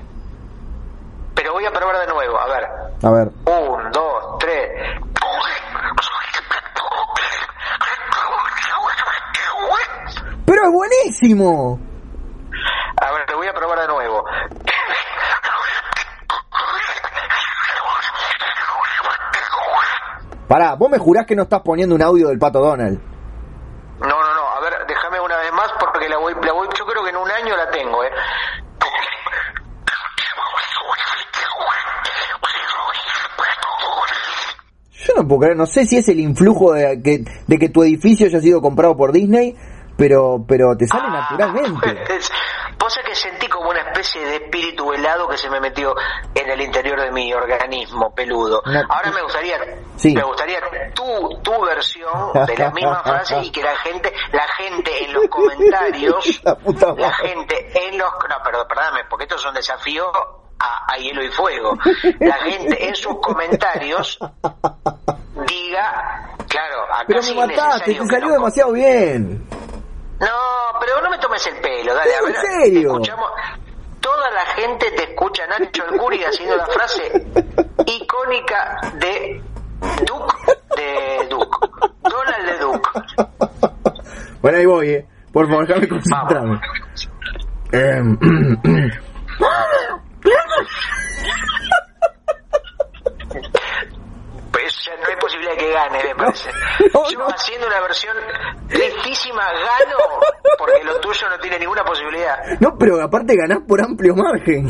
[1.36, 2.64] Pero voy a probar de nuevo, a ver.
[3.04, 3.28] A ver.
[3.46, 4.72] Un, dos, tres.
[10.66, 11.80] Es buenísimo.
[13.02, 14.24] A ver, te voy a probar de nuevo.
[20.48, 23.00] Pará, vos me jurás que no estás poniendo un audio del pato Donald.
[24.00, 24.48] No, no, no.
[24.56, 27.18] A ver, déjame una vez más porque la voy, la voy, yo creo que en
[27.18, 28.12] un año la tengo, ¿eh?
[34.92, 37.84] Yo no puedo creer, no sé si es el influjo de que, de que tu
[37.84, 39.56] edificio haya sido comprado por Disney
[39.98, 41.98] pero pero te sale ah, naturalmente.
[42.78, 45.96] Vos es que sentí como una especie de espíritu helado que se me metió
[46.36, 48.62] en el interior de mi organismo peludo.
[48.66, 49.58] Ahora me gustaría,
[50.04, 50.60] me gustaría
[50.94, 55.28] tu, tu versión de la misma frase y que la gente, la gente en los
[55.30, 56.42] comentarios,
[56.98, 60.06] la, gente en los, no, perdón, perdóname, porque esto es un desafío
[60.60, 61.78] a, hielo y fuego.
[62.20, 64.20] La gente en sus comentarios
[65.48, 69.46] diga, claro, acá Pero me mataste, te salió demasiado bien.
[70.20, 72.36] No, pero no me tomes el pelo, dale, a ver.
[72.36, 72.92] ¿En serio?
[72.92, 73.32] Escuchamos,
[74.00, 77.12] toda la gente te escucha Nacho Alcuri haciendo la frase
[77.86, 79.42] icónica de
[80.06, 80.36] Duke,
[80.78, 81.58] de Duke,
[82.02, 82.90] Donald de Duke.
[84.42, 85.06] Bueno, ahí voy, eh.
[85.34, 86.62] Por favor, déjame concentrarme.
[87.72, 88.02] Eh,
[94.52, 98.16] pues ya no hay posibilidad de que Yo haciendo una versión
[98.68, 99.98] tristísima gano
[100.58, 102.38] porque lo tuyo no tiene ninguna posibilidad.
[102.60, 104.68] No, pero aparte ganás por amplio margen.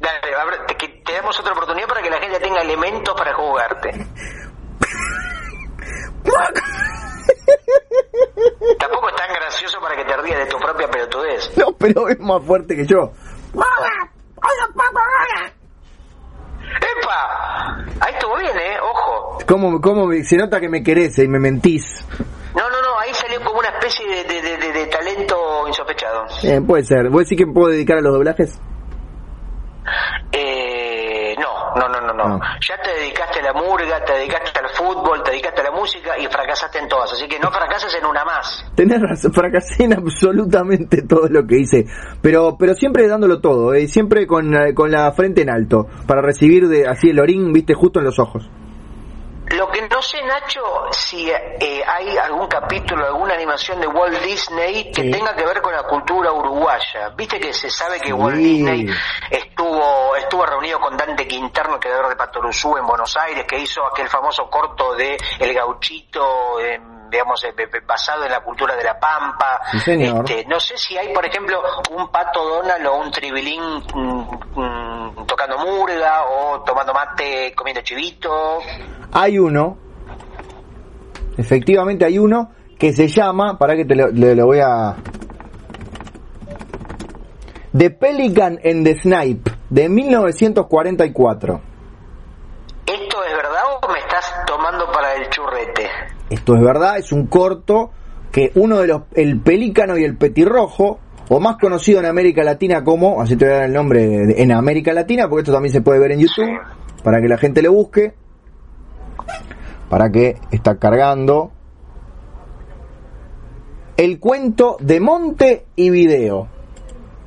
[0.00, 0.20] Dale,
[0.66, 3.90] te, te damos otra oportunidad para que la gente tenga elementos para jugarte.
[8.78, 11.56] Tampoco es tan gracioso para que te rías de tu propia pelotudez.
[11.56, 13.12] No, pero es más fuerte que yo.
[16.76, 17.84] ¡Epa!
[18.00, 18.76] Ahí estuvo bien, ¿eh?
[18.82, 19.38] Ojo.
[19.46, 22.04] ¿Cómo, cómo se nota que me querés y me mentís?
[22.54, 26.24] No, no, no, ahí salió como una especie de, de, de, talento insospechado.
[26.42, 27.10] Eh, puede ser.
[27.10, 28.60] ¿Vos decís que puedo dedicar a los doblajes?
[30.32, 30.43] Eh,
[31.76, 35.30] no, no, no, no, Ya te dedicaste a la murga, te dedicaste al fútbol, te
[35.32, 37.12] dedicaste a la música y fracasaste en todas.
[37.12, 38.64] Así que no fracasas en una más.
[38.74, 41.86] Tenés razón, fracasé en absolutamente todo lo que hice.
[42.22, 46.22] Pero, pero siempre dándolo todo, eh, siempre con, eh, con la frente en alto, para
[46.22, 48.48] recibir de así el orín, viste, justo en los ojos.
[49.56, 54.90] Lo que no sé, Nacho, si eh, hay algún capítulo, alguna animación de Walt Disney
[54.90, 57.10] que tenga que ver con la cultura uruguaya.
[57.16, 58.86] Viste que se sabe que Walt Disney
[59.30, 64.08] estuvo estuvo reunido con Dante Quinterno, creador de Patoruzú en Buenos Aires, que hizo aquel
[64.08, 66.58] famoso corto de El Gauchito,
[67.14, 67.54] digamos, eh,
[67.86, 69.60] basado en la cultura de la Pampa.
[69.72, 75.26] Este, no sé si hay, por ejemplo, un Pato Donald o un Tribilín mm, mm,
[75.26, 78.58] tocando murga o tomando mate, comiendo chivito.
[79.12, 79.78] Hay uno,
[81.38, 84.96] efectivamente hay uno que se llama, para que te lo, voy a...
[87.76, 91.60] The Pelican and the Snipe, de 1944.
[92.86, 96.13] ¿Esto es verdad o me estás tomando para el churrete?
[96.30, 97.90] Esto es verdad, es un corto
[98.32, 102.82] que uno de los, el pelícano y el petirrojo, o más conocido en América Latina
[102.84, 105.80] como, así te voy a dar el nombre en América Latina, porque esto también se
[105.80, 106.58] puede ver en YouTube,
[107.02, 108.14] para que la gente le busque
[109.88, 111.52] para que está cargando.
[113.96, 116.48] El cuento de monte y video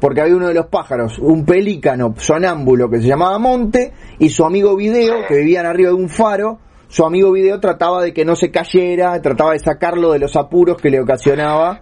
[0.02, 4.46] porque había uno de los pájaros, un pelícano sonámbulo que se llamaba Monte y su
[4.46, 8.36] amigo Video que vivían arriba de un faro, su amigo Video trataba de que no
[8.36, 11.82] se cayera, trataba de sacarlo de los apuros que le ocasionaba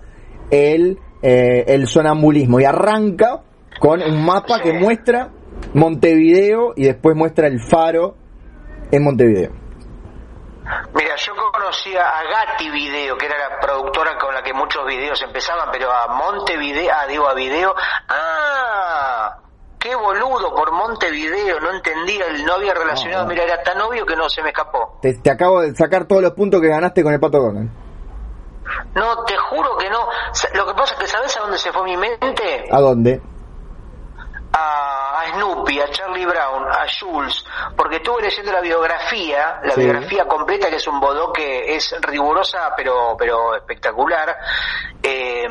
[0.50, 3.42] el, eh, el sonambulismo y arranca
[3.80, 5.32] con un mapa que muestra
[5.74, 8.16] Montevideo y después muestra el faro
[8.92, 9.52] en Montevideo.
[10.94, 15.22] Mira, yo conocía a Gatti Video, que era la productora con la que muchos videos
[15.22, 17.76] empezaban, pero a Montevideo, ah, digo a Video,
[18.10, 19.38] ah,
[19.86, 24.28] qué boludo por Montevideo, no entendía, no había relacionado, mira, era tan obvio que no
[24.28, 24.98] se me escapó.
[25.00, 27.70] Te, te, acabo de sacar todos los puntos que ganaste con el Pato Donald.
[28.96, 30.08] No, te juro que no.
[30.56, 32.66] Lo que pasa es que, ¿sabes a dónde se fue mi mente?
[32.72, 33.22] ¿A dónde?
[34.56, 37.44] a, Snoopy, a Charlie Brown, a Jules,
[37.76, 43.16] porque estuve leyendo la biografía, la biografía completa, que es un bodoque, es rigurosa pero,
[43.18, 44.38] pero espectacular,
[45.02, 45.48] eh,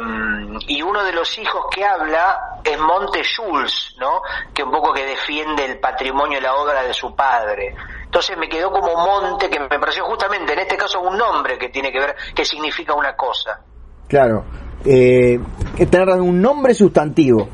[0.67, 4.23] y uno de los hijos que habla es Monte Jules, ¿no?
[4.53, 7.75] Que un poco que defiende el patrimonio y la obra de su padre.
[8.05, 11.69] Entonces me quedó como Monte, que me pareció justamente en este caso un nombre que
[11.69, 13.61] tiene que ver, que significa una cosa.
[14.09, 14.45] Claro,
[14.85, 15.41] eh,
[15.91, 17.49] tener un nombre sustantivo.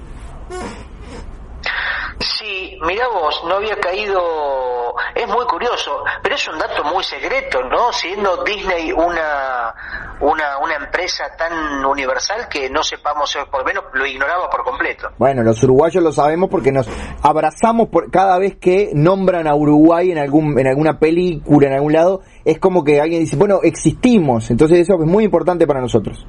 [2.21, 7.63] Sí, mira vos, no había caído, es muy curioso, pero es un dato muy secreto,
[7.63, 7.91] ¿no?
[7.95, 9.75] Siendo Disney una,
[10.21, 15.09] una, una empresa tan universal que no sepamos, por lo menos lo ignoraba por completo.
[15.17, 16.87] Bueno, los uruguayos lo sabemos porque nos
[17.23, 21.95] abrazamos por cada vez que nombran a Uruguay en algún en alguna película, en algún
[21.95, 26.27] lado, es como que alguien dice, bueno, existimos, entonces eso es muy importante para nosotros.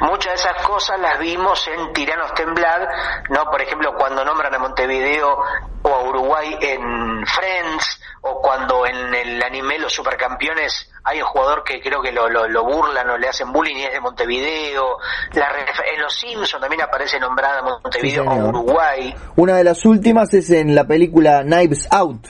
[0.00, 2.88] Muchas de esas cosas las vimos en Tiranos Temblad,
[3.30, 3.44] ¿no?
[3.50, 5.38] Por ejemplo, cuando nombran a Montevideo
[5.82, 11.62] o a Uruguay en Friends, o cuando en el anime Los Supercampeones hay un jugador
[11.62, 14.98] que creo que lo, lo, burlan o le hacen bullying y es de Montevideo.
[15.34, 15.48] La,
[15.94, 19.14] en Los Simpsons también aparece nombrada Montevideo o Uruguay.
[19.36, 22.26] Una de las últimas es en la película Knives Out,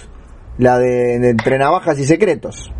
[0.58, 2.70] la de, de Entre Navajas y Secretos.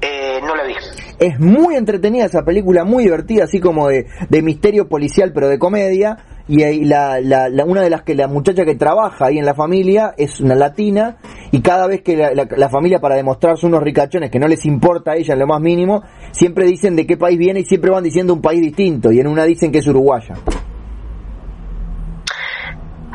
[0.00, 0.74] Eh, no la vi.
[1.18, 5.58] Es muy entretenida esa película, muy divertida, así como de, de misterio policial, pero de
[5.58, 6.16] comedia.
[6.46, 10.14] Y la, la, una de las que la muchacha que trabaja ahí en la familia
[10.16, 11.18] es una latina
[11.50, 15.16] y cada vez que la, familia para demostrarse unos ricachones que no les importa a
[15.16, 16.02] ella en lo más mínimo,
[16.32, 19.26] siempre dicen de qué país viene y siempre van diciendo un país distinto y en
[19.26, 20.34] una dicen que es uruguaya.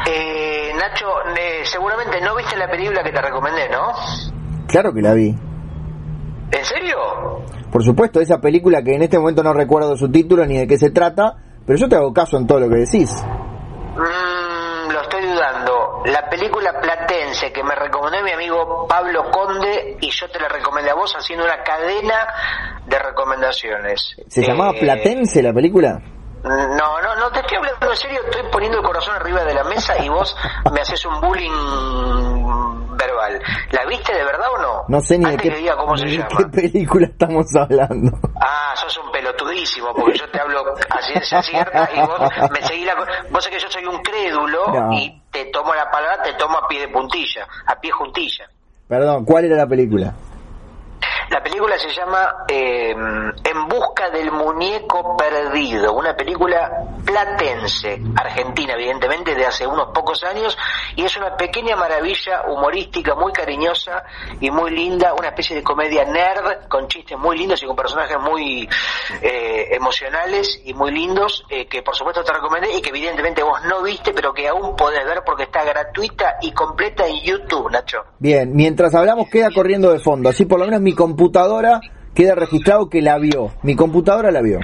[0.08, 3.94] Eh, Nacho, eh, seguramente no viste la película que te recomendé, ¿no?
[4.68, 5.36] Claro que la vi.
[6.54, 6.98] ¿En serio?
[7.72, 10.78] Por supuesto, esa película que en este momento no recuerdo su título ni de qué
[10.78, 11.36] se trata,
[11.66, 13.12] pero yo te hago caso en todo lo que decís.
[13.96, 16.04] Mm, lo estoy dudando.
[16.06, 20.92] La película Platense que me recomendó mi amigo Pablo Conde y yo te la recomendé
[20.92, 22.28] a vos haciendo una cadena
[22.86, 24.16] de recomendaciones.
[24.28, 26.00] ¿Se llamaba eh, Platense la película?
[26.44, 29.64] No, no, no te estoy hablando en serio, estoy poniendo el corazón arriba de la
[29.64, 30.36] mesa y vos
[30.72, 32.83] me haces un bullying
[33.72, 34.84] ¿La viste de verdad o no?
[34.88, 36.28] No sé ni de qué, cómo se llama.
[36.38, 38.12] qué película estamos hablando.
[38.40, 42.20] Ah, sos un pelotudísimo, porque yo te hablo a ciencia cierta y vos
[42.52, 42.96] me seguís la...
[42.96, 46.68] Vos sabés que yo soy un crédulo y te tomo la palabra, te tomo a
[46.68, 48.46] pie de puntilla, a pie juntilla.
[48.88, 50.14] Perdón, ¿cuál era la película?
[51.30, 56.70] La película se llama eh, En busca del muñeco perdido, una película
[57.06, 60.58] platense, argentina evidentemente, de hace unos pocos años,
[60.96, 64.04] y es una pequeña maravilla humorística, muy cariñosa
[64.40, 68.18] y muy linda, una especie de comedia nerd, con chistes muy lindos y con personajes
[68.20, 68.70] muy
[69.22, 73.60] eh, emocionales y muy lindos, eh, que por supuesto te recomendé y que evidentemente vos
[73.66, 78.00] no viste, pero que aún podés ver porque está gratuita y completa en YouTube, Nacho.
[78.20, 81.80] Bien, mientras hablamos queda corriendo de fondo, así por lo menos mi computadora
[82.16, 83.52] queda registrado que la vio.
[83.62, 84.60] Mi computadora la vio.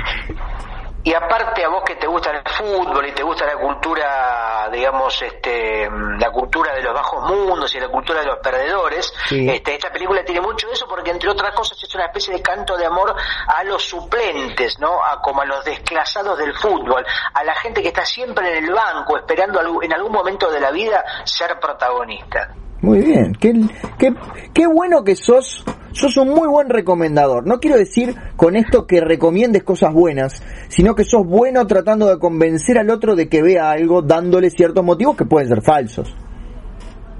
[1.03, 5.21] Y aparte a vos que te gusta el fútbol y te gusta la cultura, digamos,
[5.21, 5.87] este,
[6.19, 10.25] la cultura de los bajos mundos y la cultura de los perdedores, este, esta película
[10.25, 13.15] tiene mucho de eso porque entre otras cosas es una especie de canto de amor
[13.47, 15.01] a los suplentes, ¿no?
[15.03, 18.73] A como a los desclasados del fútbol, a la gente que está siempre en el
[18.73, 22.53] banco esperando en algún momento de la vida ser protagonista.
[22.81, 23.53] Muy bien, qué,
[23.97, 24.13] qué,
[24.53, 25.63] qué bueno que sos
[25.93, 27.45] sos un muy buen recomendador.
[27.45, 32.19] No quiero decir con esto que recomiendes cosas buenas, sino que sos bueno tratando de
[32.19, 36.15] convencer al otro de que vea algo dándole ciertos motivos que pueden ser falsos.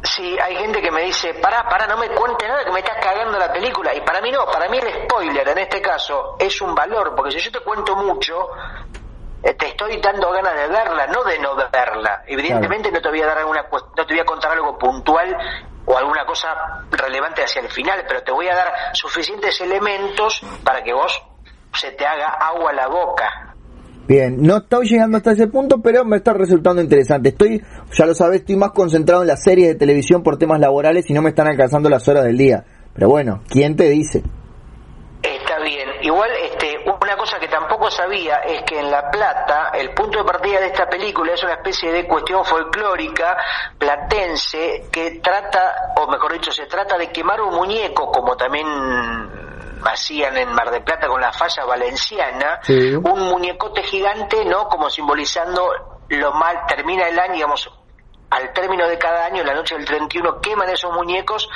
[0.04, 2.98] Sí, hay gente que me dice, pará, pará, no me cuente nada que me estás
[3.04, 3.94] cagando la película.
[3.94, 7.32] Y para mí no, para mí el spoiler en este caso es un valor, porque
[7.32, 8.34] si yo te cuento mucho,
[9.44, 12.24] eh, te estoy dando ganas de verla, no de no verla.
[12.28, 15.36] Evidentemente no te voy a dar alguna, no te voy a contar algo puntual
[15.86, 16.48] o alguna cosa
[16.92, 21.22] relevante hacia el final, pero te voy a dar suficientes elementos para que vos
[21.74, 23.56] se te haga agua a la boca.
[24.08, 27.30] Bien, no estoy llegando hasta ese punto, pero me está resultando interesante.
[27.30, 31.08] Estoy, ya lo sabes, estoy más concentrado en las series de televisión por temas laborales
[31.10, 32.66] y no me están alcanzando las horas del día.
[32.96, 34.24] Pero bueno, ¿quién te dice?
[35.22, 35.88] Está bien.
[36.02, 40.26] Igual, este, una cosa que tampoco sabía es que en La Plata el punto de
[40.26, 43.38] partida de esta película es una especie de cuestión folclórica
[43.78, 48.68] platense que trata, o mejor dicho, se trata de quemar un muñeco, como también
[49.84, 54.68] hacían en Mar de Plata con la falla valenciana, un muñecote gigante, ¿no?
[54.68, 55.72] Como simbolizando
[56.10, 57.70] lo mal, termina el año, digamos,
[58.30, 61.50] al término de cada año, la noche del 31, queman esos muñecos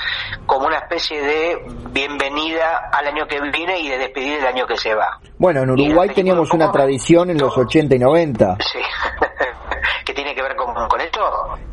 [0.45, 1.57] como una especie de
[1.91, 5.19] bienvenida al año que viene y de despedir el año que se va.
[5.38, 8.57] Bueno, en Uruguay teníamos una tradición en los 80 y 90.
[8.59, 8.80] Sí.
[10.05, 11.21] ¿Qué tiene que ver con, esto?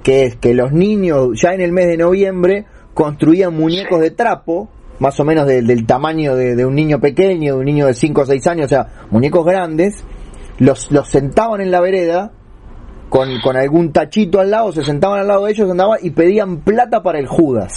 [0.03, 4.68] Que es que los niños ya en el mes de noviembre construían muñecos de trapo,
[4.98, 8.26] más o menos del tamaño de, un niño pequeño, de un niño de 5 o
[8.26, 10.05] 6 años, o sea, muñecos grandes,
[10.59, 12.32] los, los sentaban en la vereda
[13.11, 16.61] con, con algún tachito al lado, se sentaban al lado de ellos, andaban y pedían
[16.61, 17.72] plata para el Judas.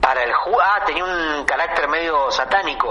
[0.00, 2.88] Para el Judas, ah, tenía un carácter medio satánico.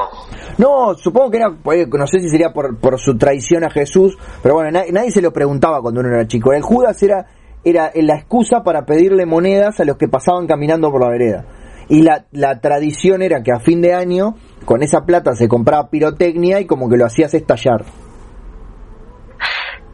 [0.59, 4.15] No, supongo que era, pues, no sé si sería por, por su traición a Jesús,
[4.43, 6.53] pero bueno, nadie, nadie se lo preguntaba cuando uno era chico.
[6.53, 7.25] El Judas era,
[7.63, 11.45] era la excusa para pedirle monedas a los que pasaban caminando por la vereda.
[11.89, 14.35] Y la, la tradición era que a fin de año,
[14.65, 17.85] con esa plata se compraba pirotecnia y como que lo hacías estallar.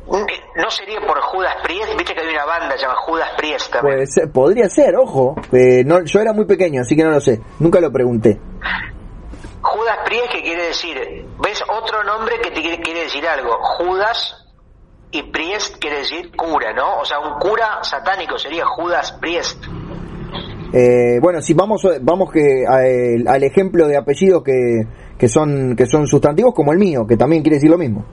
[0.08, 1.96] ¿No sería por Judas Priest?
[1.98, 4.06] Viste que hay una banda llamada Judas Priest también.
[4.32, 5.36] podría ser, ojo.
[5.52, 7.42] Eh, no, yo era muy pequeño, así que no lo sé.
[7.60, 8.40] Nunca lo pregunté.
[9.62, 13.58] Judas Priest, que quiere decir, ves otro nombre que te quiere, quiere decir algo.
[13.62, 14.46] Judas
[15.12, 17.00] y Priest quiere decir cura, ¿no?
[17.00, 19.66] O sea, un cura satánico sería Judas Priest.
[20.72, 24.86] Eh, bueno, si vamos vamos que al ejemplo de apellidos que,
[25.18, 28.06] que son que son sustantivos como el mío, que también quiere decir lo mismo.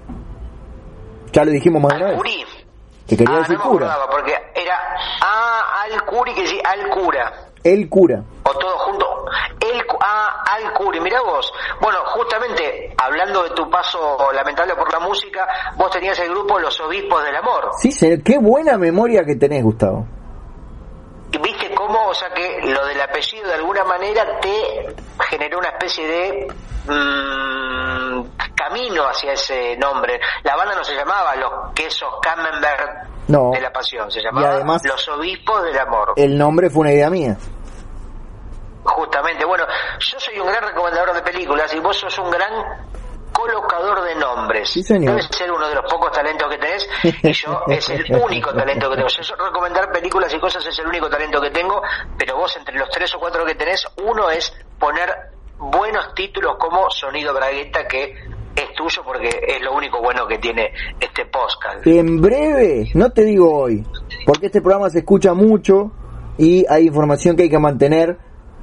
[1.32, 2.46] Ya lo dijimos más de una vez.
[3.06, 3.86] Que quería ah, decir no me cura.
[3.86, 4.78] acordaba, porque era
[5.22, 7.32] ah, al-Curi que decía al-Cura.
[7.64, 8.22] El cura.
[8.42, 9.06] O todo junto.
[9.60, 11.52] El, ah, al-Curi, mirá vos.
[11.80, 16.80] Bueno, justamente, hablando de tu paso lamentable por la música, vos tenías el grupo Los
[16.80, 17.70] Obispos del Amor.
[17.78, 20.06] Sí, señor, qué buena memoria que tenés, Gustavo.
[21.30, 24.94] Y viste cómo, o sea que lo del apellido de alguna manera te
[25.30, 26.48] generó una especie de
[26.86, 28.22] mm,
[28.54, 30.20] camino hacia ese nombre.
[30.44, 33.50] La banda no se llamaba Los Quesos Camembert No.
[33.52, 36.12] de la Pasión, se Y llamaba además- Los Obispos del Amor.
[36.16, 37.36] El nombre fue una idea mía.
[38.84, 39.64] Justamente, bueno,
[40.00, 42.52] yo soy un gran recomendador de películas y vos sos un gran
[43.32, 44.68] colocador de nombres.
[44.70, 45.14] Sí, señor.
[45.14, 48.90] Debes ser uno de los pocos talentos que tenés y yo es el único talento
[48.90, 49.08] que tengo.
[49.08, 51.80] Yo recomendar películas y cosas es el único talento que tengo,
[52.18, 55.14] pero vos entre los tres o cuatro que tenés, uno es poner
[55.70, 58.14] buenos títulos como Sonido Bragueta que
[58.54, 61.86] es tuyo porque es lo único bueno que tiene este podcast.
[61.86, 63.84] En breve, no te digo hoy,
[64.26, 65.92] porque este programa se escucha mucho
[66.38, 68.18] y hay información que hay que mantener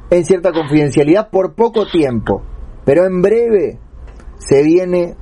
[0.10, 2.44] en cierta confidencialidad por poco tiempo.
[2.86, 3.80] Pero en breve
[4.38, 5.16] se viene,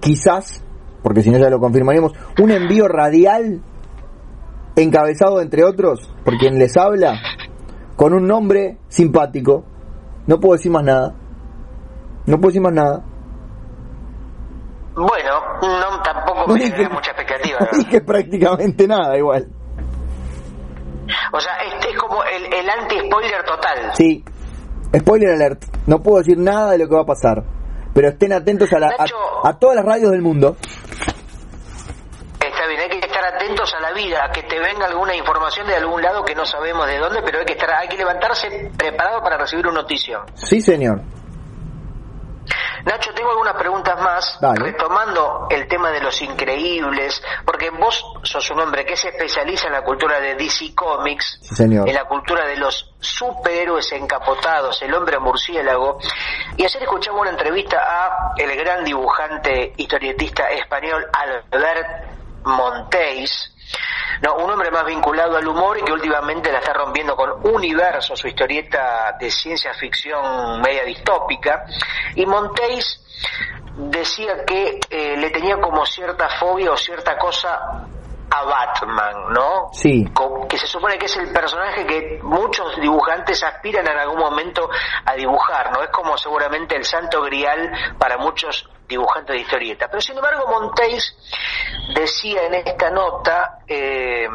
[0.00, 0.64] quizás,
[1.02, 3.62] porque si no ya lo confirmaríamos, un envío radial
[4.76, 7.20] encabezado, entre otros, por quien les habla,
[7.96, 9.64] con un nombre simpático.
[10.26, 11.14] No puedo decir más nada.
[12.28, 13.02] No puedo decir más nada.
[14.94, 17.58] Bueno, no tampoco No me dije, mucha expectativa.
[17.72, 19.48] dije prácticamente nada igual.
[21.32, 23.92] O sea, este es como el, el anti-spoiler total.
[23.94, 24.22] Sí.
[24.94, 25.64] Spoiler alert.
[25.86, 27.44] No puedo decir nada de lo que va a pasar.
[27.94, 29.16] Pero estén atentos a, la, Nacho.
[29.42, 30.56] a, a todas las radios del mundo.
[32.44, 35.66] Está bien, hay que estar atentos a la vida, a que te venga alguna información
[35.66, 38.70] de algún lado que no sabemos de dónde, pero hay que estar, hay que levantarse
[38.76, 40.20] preparado para recibir una noticia.
[40.34, 41.00] Sí, señor.
[42.88, 44.60] Nacho, tengo algunas preguntas más, Dale.
[44.64, 49.74] retomando el tema de los increíbles, porque vos sos un hombre que se especializa en
[49.74, 51.86] la cultura de DC Comics, Sí, señor.
[51.86, 55.98] en la cultura de los superhéroes encapotados, el hombre murciélago,
[56.56, 62.06] y ayer escuchamos una entrevista a el gran dibujante historietista español Albert
[62.44, 63.52] Montéis,
[64.22, 68.16] no, un hombre más vinculado al humor y que últimamente la está rompiendo con Universo,
[68.16, 71.64] su historieta de ciencia ficción media distópica.
[72.14, 73.00] Y Montéis
[73.76, 77.86] decía que eh, le tenía como cierta fobia o cierta cosa
[78.30, 79.70] a Batman, ¿no?
[79.72, 80.04] Sí.
[80.48, 84.68] Que se supone que es el personaje que muchos dibujantes aspiran en algún momento
[85.04, 85.82] a dibujar, ¿no?
[85.82, 89.88] Es como seguramente el santo grial para muchos dibujantes de historieta.
[89.88, 91.14] Pero sin embargo, Montéis
[91.94, 94.26] decía en esta nota eh,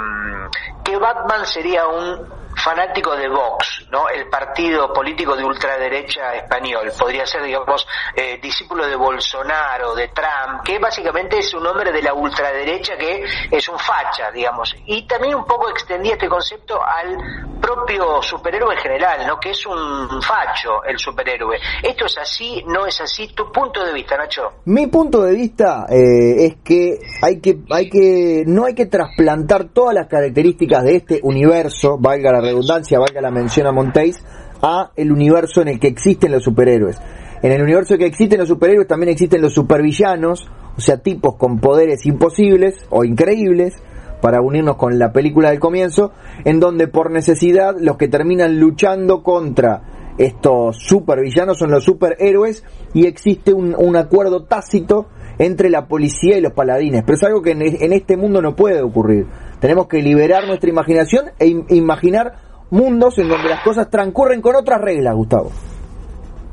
[0.84, 4.08] que Batman sería un fanático de Vox, ¿no?
[4.10, 6.92] El partido político de ultraderecha español.
[6.98, 7.86] Podría ser, digamos,
[8.16, 13.26] eh, discípulo de Bolsonaro, de Trump, que básicamente es un hombre de la ultraderecha que
[13.52, 14.76] es un facha, digamos.
[14.86, 17.18] Y también un poco extendía este concepto al
[17.60, 19.40] propio superhéroe en general, ¿no?
[19.40, 21.60] Que es un facho el superhéroe.
[21.82, 22.64] ¿Esto es así?
[22.68, 23.30] ¿No es así?
[23.30, 24.43] ¿Tu punto de vista, Nacho?
[24.66, 29.70] Mi punto de vista eh, es que hay que hay que no hay que trasplantar
[29.70, 34.24] todas las características de este universo, valga la redundancia, valga la mención a Montéis,
[34.62, 36.98] a el universo en el que existen los superhéroes.
[37.42, 41.60] En el universo que existen los superhéroes también existen los supervillanos, o sea, tipos con
[41.60, 43.76] poderes imposibles o increíbles,
[44.22, 46.14] para unirnos con la película del comienzo,
[46.46, 49.82] en donde por necesidad los que terminan luchando contra
[50.18, 55.08] estos supervillanos son los superhéroes y existe un, acuerdo tácito
[55.40, 57.04] entre la policía y los paladines.
[57.04, 59.26] Pero es algo que en, este mundo no puede ocurrir.
[59.60, 62.34] Tenemos que liberar nuestra imaginación e im- imaginar
[62.70, 65.52] mundos en donde las cosas transcurren con otras reglas, Gustavo.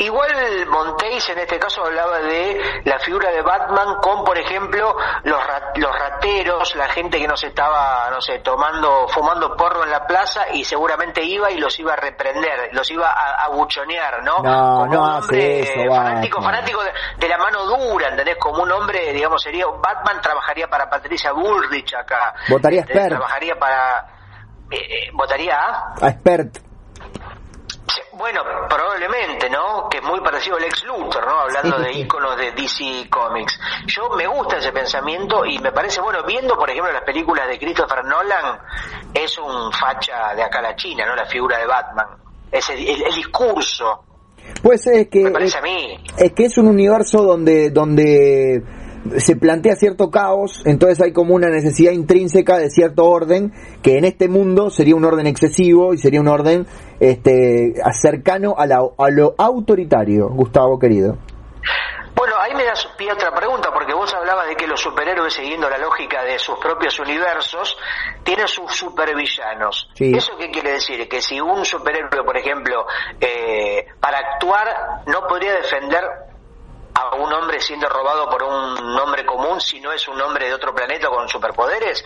[0.01, 5.47] Igual Montéis en este caso hablaba de la figura de Batman con, por ejemplo, los,
[5.47, 10.07] ra- los rateros, la gente que nos estaba, no sé, tomando, fumando porro en la
[10.07, 14.39] plaza y seguramente iba y los iba a reprender, los iba a, a buchonear, ¿no?
[14.39, 16.55] No, Como no un hace hombre eso, fanático, Batman.
[16.55, 18.37] fanático de, de la mano dura, ¿entendés?
[18.39, 22.35] Como un hombre, digamos, sería, Batman trabajaría para Patricia Bullrich acá.
[22.49, 23.09] Votaría Este, Spert.
[23.11, 24.07] Trabajaría para,
[24.71, 25.95] eh, eh, votaría a...
[26.01, 26.57] A expert.
[28.21, 29.89] Bueno, probablemente, ¿no?
[29.89, 31.41] Que es muy parecido al ex Luthor, ¿no?
[31.41, 33.59] Hablando de íconos de DC Comics.
[33.87, 37.59] Yo me gusta ese pensamiento y me parece, bueno, viendo, por ejemplo, las películas de
[37.59, 38.59] Christopher Nolan,
[39.15, 41.17] es un facha de acá a la China, ¿no?
[41.17, 42.09] La figura de Batman.
[42.53, 44.05] Ese, el, el discurso.
[44.63, 46.05] Pues es que Me parece es, a mí.
[46.19, 48.63] es que es un universo donde donde
[49.17, 54.05] se plantea cierto caos, entonces hay como una necesidad intrínseca de cierto orden que en
[54.05, 56.67] este mundo sería un orden excesivo y sería un orden
[57.01, 61.17] este cercano a, la, a lo autoritario, Gustavo querido.
[62.15, 65.33] Bueno, ahí me das pie a otra pregunta, porque vos hablabas de que los superhéroes,
[65.33, 67.79] siguiendo la lógica de sus propios universos,
[68.23, 69.89] tienen sus supervillanos.
[69.95, 70.13] Sí.
[70.15, 71.09] ¿Eso qué quiere decir?
[71.09, 72.85] Que si un superhéroe, por ejemplo,
[73.19, 76.05] eh, para actuar no podría defender
[77.01, 80.55] a un hombre siendo robado por un hombre común si no es un hombre de
[80.55, 82.05] otro planeta con superpoderes?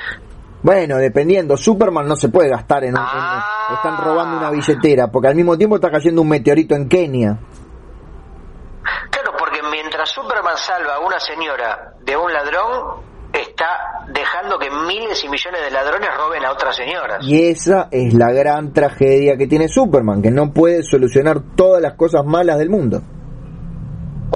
[0.62, 3.74] Bueno, dependiendo, Superman no se puede gastar en, un, en- Ah.
[3.76, 7.38] están robando una billetera, porque al mismo tiempo está cayendo un meteorito en Kenia.
[9.10, 15.22] Claro, porque mientras Superman salva a una señora de un ladrón, está dejando que miles
[15.24, 17.18] y millones de ladrones roben a otras señoras.
[17.26, 21.94] Y esa es la gran tragedia que tiene Superman, que no puede solucionar todas las
[21.94, 23.00] cosas malas del mundo.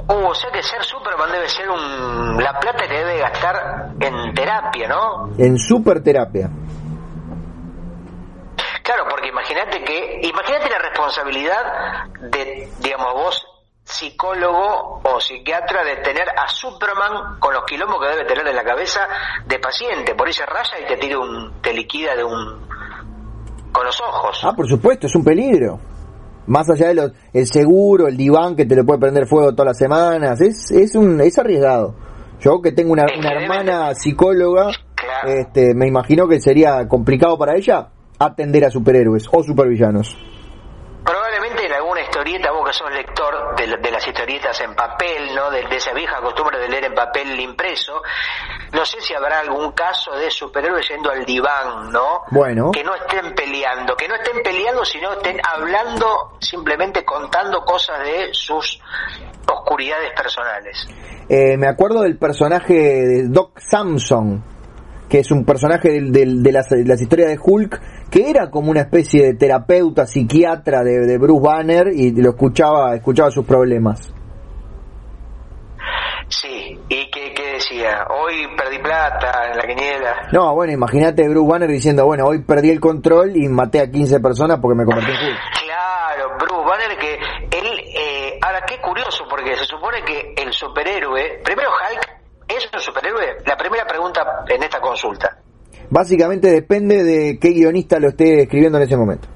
[0.07, 4.33] Uh, o sea que ser Superman debe ser un, la plata que debe gastar en
[4.33, 5.31] terapia, ¿no?
[5.37, 6.49] En superterapia.
[8.83, 13.45] Claro, porque imagínate que, imagínate la responsabilidad de, digamos, vos
[13.83, 18.63] psicólogo o psiquiatra de tener a Superman con los quilombos que debe tener en la
[18.63, 19.07] cabeza
[19.45, 22.67] de paciente, por ahí se raya y te tira un, te liquida de un,
[23.71, 24.41] con los ojos.
[24.43, 25.79] Ah, por supuesto, es un peligro.
[26.49, 29.67] Más allá de los, el seguro, el diván que te le puede prender fuego todas
[29.67, 31.93] las semanas, es, es un, es arriesgado.
[32.41, 35.39] Yo que tengo una, hermana psicóloga, Claro.
[35.39, 40.17] este, me imagino que sería complicado para ella atender a superhéroes o supervillanos.
[42.09, 45.51] Historieta, vos que sos lector de, de las historietas en papel, ¿no?
[45.51, 48.01] De, de esa vieja costumbre de leer en papel impreso,
[48.73, 52.23] no sé si habrá algún caso de superhéroes yendo al diván, ¿no?
[52.31, 52.71] Bueno.
[52.71, 58.29] Que no estén peleando, que no estén peleando, sino estén hablando, simplemente contando cosas de
[58.33, 58.81] sus
[59.47, 60.87] oscuridades personales.
[61.29, 64.43] Eh, me acuerdo del personaje de Doc Samson,
[65.09, 68.81] que es un personaje de, las, de las historias de Hulk, que era como una
[68.81, 74.13] especie de terapeuta, psiquiatra de, de Bruce Banner y lo escuchaba, escuchaba sus problemas.
[76.27, 80.15] Sí, y que, que decía, hoy perdí plata en la quiniela.
[80.31, 84.19] No, bueno, imagínate Bruce Banner diciendo, bueno, hoy perdí el control y maté a 15
[84.19, 85.39] personas porque me convertí en Hulk.
[85.63, 87.13] Claro, Bruce Banner que
[87.57, 92.18] él, eh, ahora qué curioso porque se supone que el superhéroe, primero Hulk
[92.49, 95.37] es un superhéroe, la primera pregunta en esta consulta.
[95.89, 99.27] Básicamente depende de qué guionista lo esté escribiendo en ese momento.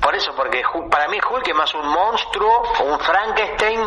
[0.00, 3.80] Por eso, porque para mí Hulk es más un monstruo, un Frankenstein,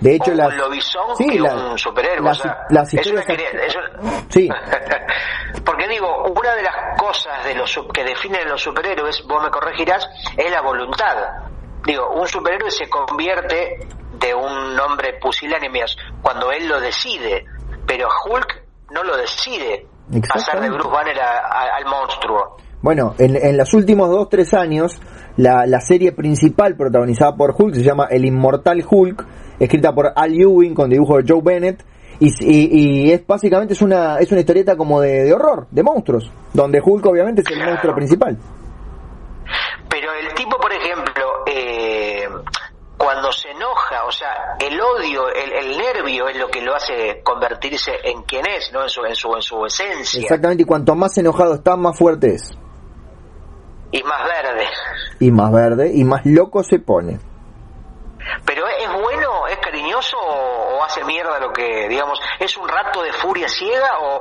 [0.00, 2.28] De hecho, un lobizón sí, que la- un superhéroe.
[2.30, 3.00] o sea, las es
[4.30, 4.48] Sí.
[5.64, 10.06] Porque digo, una de las cosas de los que definen los superhéroes, vos me corregirás,
[10.36, 11.16] es la voluntad.
[11.84, 13.78] Digo, un superhéroe se convierte
[14.20, 15.80] de un hombre pusilánime
[16.22, 17.44] cuando él lo decide,
[17.86, 18.62] pero Hulk
[18.92, 19.86] no lo decide
[20.32, 20.70] pasar de.
[20.70, 22.56] Bruce Banner a- a- al monstruo.
[22.80, 25.00] Bueno, en, en los últimos dos, tres años,
[25.36, 29.26] la, la serie principal protagonizada por Hulk se llama El Inmortal Hulk,
[29.58, 31.84] escrita por Al Ewing con dibujo de Joe Bennett,
[32.20, 35.82] y, y- y es básicamente es una, es una historieta como de, de horror, de
[35.82, 37.70] monstruos, donde Hulk obviamente es el Claro.
[37.72, 38.38] monstruo principal.
[39.88, 42.17] Pero el tipo, por ejemplo, eh,
[43.08, 47.22] cuando se enoja, o sea, el odio, el, el nervio es lo que lo hace
[47.22, 48.82] convertirse en quien es, ¿no?
[48.82, 50.20] En su, en su, en su esencia.
[50.20, 52.50] Exactamente, y cuanto más enojado está, más fuerte es.
[53.92, 54.66] Y más verde.
[55.20, 57.18] Y más verde, y más loco se pone.
[58.44, 63.02] Pero ¿es bueno, es cariñoso o, o hace mierda lo que, digamos, es un rato
[63.02, 64.20] de furia ciega o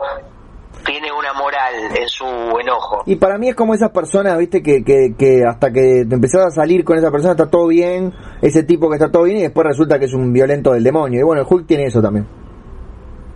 [0.86, 3.04] tiene una moral en su enojo?
[3.06, 6.46] Y para mí es como esas personas, viste, que, que, que hasta que te empezás
[6.46, 9.42] a salir con esa persona está todo bien, ese tipo que está todo bien y
[9.44, 11.20] después resulta que es un violento del demonio.
[11.20, 12.28] Y bueno, el Hulk tiene eso también.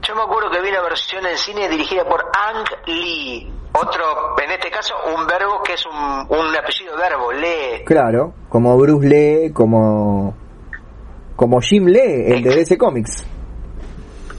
[0.01, 4.03] Yo me acuerdo que vi una versión en cine dirigida por Ang Lee, otro,
[4.43, 7.85] en este caso, un verbo que es un, un apellido verbo, lee.
[7.85, 10.35] Claro, como Bruce Lee, como
[11.37, 13.25] como Jim Lee, el de DC Comics.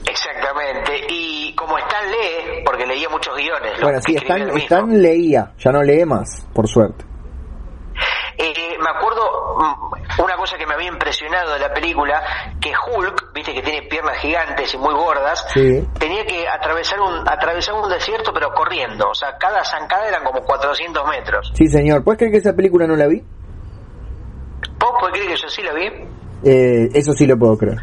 [0.05, 1.22] Exactamente, y
[1.73, 3.81] como Stan lee, porque leía muchos guiones.
[3.81, 7.03] Bueno, sí, Stan, leía, ya no lee más, por suerte.
[8.37, 9.21] Eh, me acuerdo
[9.57, 12.21] mm, una cosa que me había impresionado de la película,
[12.59, 15.87] que Hulk, viste que tiene piernas gigantes y muy gordas, Sí.
[15.99, 20.41] tenía que atravesar un, atravesar un desierto pero corriendo, o sea, cada zancada eran como
[20.41, 21.51] 400 metros.
[21.55, 22.03] Sí, señor.
[22.03, 23.23] ¿Puedes creer que esa película no la vi?
[24.79, 25.85] ¿Vos podés creer que yo sí la vi?
[26.43, 27.79] Eh, eso sí lo puedo creer.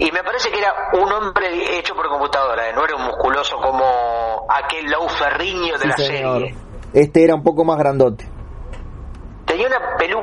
[0.00, 2.72] Y me parece que era un hombre hecho por computadora, ¿eh?
[2.74, 6.38] no era un musculoso como aquel Lou Ferriño de Sí, la señor.
[6.40, 6.54] serie.
[6.94, 8.26] Este era un poco más grandote.
[9.44, 9.78] Tenía suena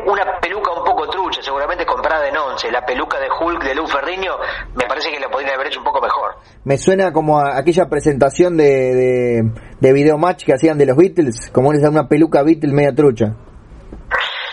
[0.05, 2.71] una peluca un poco trucha, seguramente comprada en once.
[2.71, 4.31] La peluca de Hulk de Lou Ferriño
[4.73, 6.37] me parece que la podrían haber hecho un poco mejor.
[6.63, 10.97] Me suena como a aquella presentación de, de, de video match que hacían de los
[10.97, 13.35] Beatles, como una peluca Beatles media trucha.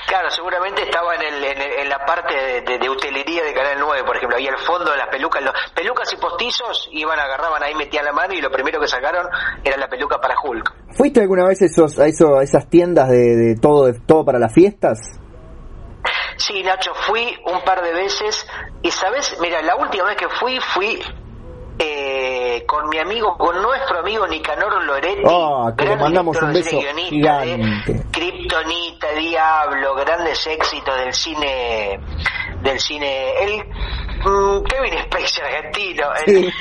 [0.07, 2.35] Claro, seguramente estaba en, el, en, la parte
[2.75, 5.55] de, de, utilería de Canal 9, por ejemplo, había el fondo de las pelucas, los,
[5.75, 9.27] pelucas y postizos iban, agarraban ahí, metían la mano y lo primero que sacaron
[9.62, 10.75] era la peluca para Hulk.
[10.97, 14.39] ¿Fuiste alguna vez esos, a, eso, a esas tiendas de, de todo, de todo para
[14.39, 14.99] las fiestas?
[16.37, 18.47] Sí, Nacho, fui un par de veces
[18.83, 19.37] y, ¿sabes?
[19.41, 21.01] Mira, la última vez que fui, fui
[21.79, 25.22] eh, con mi amigo, con nuestro amigo Nicanor Loretti.
[25.25, 28.05] Oh, que le mandamos un beso gigante.
[28.11, 31.99] Kryptonita, Diablo, grandes éxitos del cine,
[32.62, 33.64] del cine, el
[34.25, 36.07] mm, Kevin Spacey argentino.
[36.27, 36.37] El,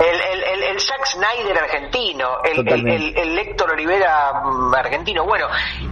[0.00, 5.46] el, el, el, Zack Snyder argentino, el, el, el, Héctor Olivera mm, argentino, bueno,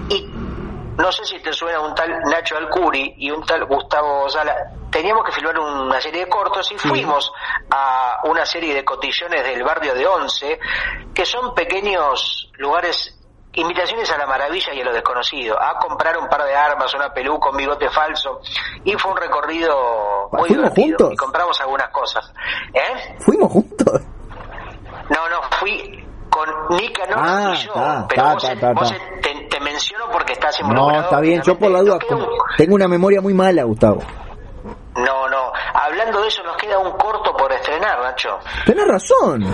[0.08, 0.41] y
[0.96, 4.54] no sé si te suena un tal Nacho Alcuri y un tal Gustavo Sala.
[4.90, 7.32] Teníamos que filmar una serie de cortos y fuimos
[7.70, 10.58] a una serie de cotillones del barrio de Once,
[11.14, 13.18] que son pequeños lugares,
[13.54, 17.12] invitaciones a la maravilla y a lo desconocido, a comprar un par de armas, una
[17.12, 18.40] peluca, un bigote falso,
[18.84, 20.98] y fue un recorrido muy divertido.
[20.98, 21.12] Juntos?
[21.14, 22.32] Y compramos algunas cosas.
[22.74, 23.16] ¿Eh?
[23.20, 24.00] ¿Fuimos juntos?
[25.08, 26.01] No, no, fui
[26.32, 27.72] con Nicanor ah, y yo.
[28.08, 28.94] pero vos,
[29.50, 30.92] te, menciono porque estás involucrado.
[30.92, 31.98] No, está bien, yo por la duda
[32.56, 34.00] tengo una memoria muy mala, Gustavo.
[34.96, 38.38] No, no, hablando de eso nos queda un corto por estrenar, Nacho.
[38.64, 39.44] Tenés razón.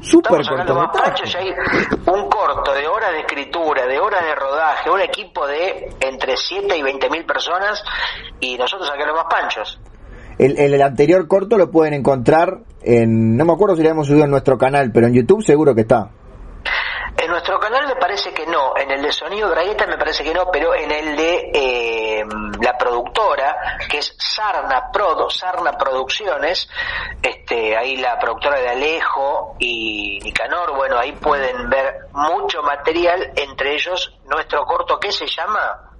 [0.00, 1.38] Súper cortometraje.
[1.38, 1.54] hay
[2.06, 6.76] un corto de horas de escritura, de horas de rodaje, un equipo de entre 7
[6.76, 7.82] y 20 mil personas
[8.40, 9.80] y nosotros acá los más panchos.
[10.38, 14.24] El, el, anterior corto lo pueden encontrar en, no me acuerdo si lo hemos subido
[14.24, 16.10] en nuestro canal, pero en YouTube seguro que está.
[17.16, 20.32] En nuestro canal me parece que no, en el de Sonido Bragueta me parece que
[20.32, 22.24] no, pero en el de eh,
[22.60, 26.68] la productora, que es Sarna Prodo, Sarna Producciones,
[27.22, 33.74] este, ahí la productora de Alejo y Nicanor, bueno, ahí pueden ver mucho material, entre
[33.74, 35.90] ellos nuestro corto que se llama...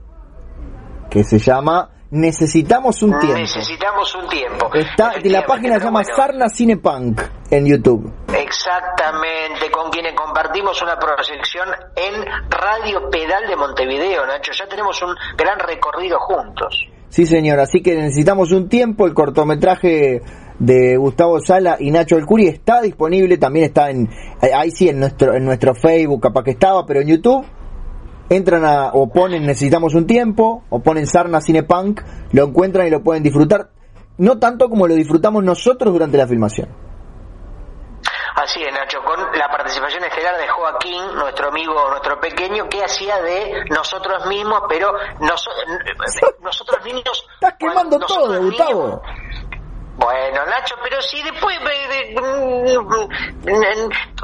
[1.10, 3.38] Que se llama Necesitamos un tiempo.
[3.38, 4.70] Necesitamos un tiempo.
[4.74, 8.12] Está, la página se llama Sarna Cinepunk en YouTube.
[8.28, 14.52] Exactamente, con quienes compartimos una proyección en Radio Pedal de Montevideo, Nacho.
[14.52, 16.86] Ya tenemos un gran recorrido juntos.
[17.08, 19.06] Sí, señor, así que necesitamos un tiempo.
[19.06, 20.20] El cortometraje
[20.58, 24.10] de Gustavo Sala y Nacho El Curi está disponible, también está en,
[24.54, 27.46] ahí sí, en nuestro, en nuestro Facebook, capaz que estaba, pero en YouTube
[28.36, 32.00] entran a, o ponen Necesitamos un tiempo, o ponen Sarna Cinepunk,
[32.32, 33.70] lo encuentran y lo pueden disfrutar,
[34.18, 36.68] no tanto como lo disfrutamos nosotros durante la filmación.
[38.34, 43.20] Así es, Nacho, con la participación estelar de Joaquín, nuestro amigo, nuestro pequeño, que hacía
[43.20, 47.26] de nosotros mismos, pero nosotros niños...
[47.34, 49.02] Estás quemando todo, Gustavo.
[49.96, 51.58] Bueno, Nacho, pero si después...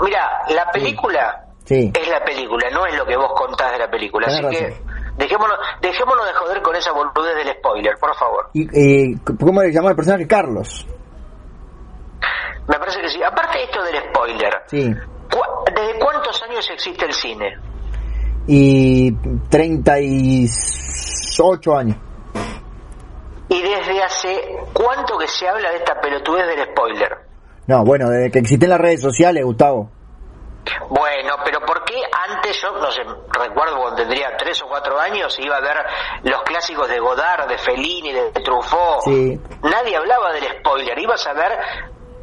[0.00, 4.26] Mira, la película es la película, no es lo que vos contás de la película.
[4.26, 4.74] Así que
[5.16, 8.48] dejémonos, dejémonos de joder con esa boludez del spoiler, por favor.
[8.54, 10.26] ¿Y cómo le llamó el personaje?
[10.26, 10.86] Carlos.
[12.66, 13.22] Me parece que sí.
[13.22, 14.94] Aparte esto del spoiler, sí.
[15.74, 17.56] ¿desde cuántos años existe el cine?
[18.46, 19.12] Y
[19.50, 21.96] 38 años.
[23.50, 27.18] ¿Y desde hace cuánto que se habla de esta pelotudez del spoiler?
[27.66, 29.90] No, bueno, desde que existen las redes sociales, Gustavo.
[30.88, 35.36] Bueno, pero ¿por qué antes, yo no sé, recuerdo cuando tendría tres o cuatro años,
[35.38, 35.76] iba a ver
[36.22, 39.06] los clásicos de Godard, de Fellini, de Truffaut?
[39.62, 41.58] Nadie hablaba del spoiler, ibas a ver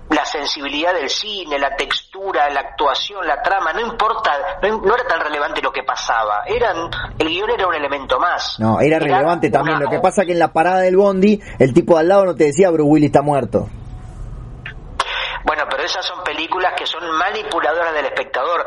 [0.09, 4.31] la sensibilidad del cine, la textura, la actuación, la trama, no importa,
[4.61, 8.57] no, era tan relevante lo que pasaba, eran, el guion era un elemento más.
[8.59, 11.95] No, era, relevante también, lo que pasa que en la parada del bondi, el tipo
[11.95, 13.67] de al lado no te decía Bruce Willis está muerto.
[15.45, 18.65] Bueno, pero esas son películas que son manipuladoras del espectador.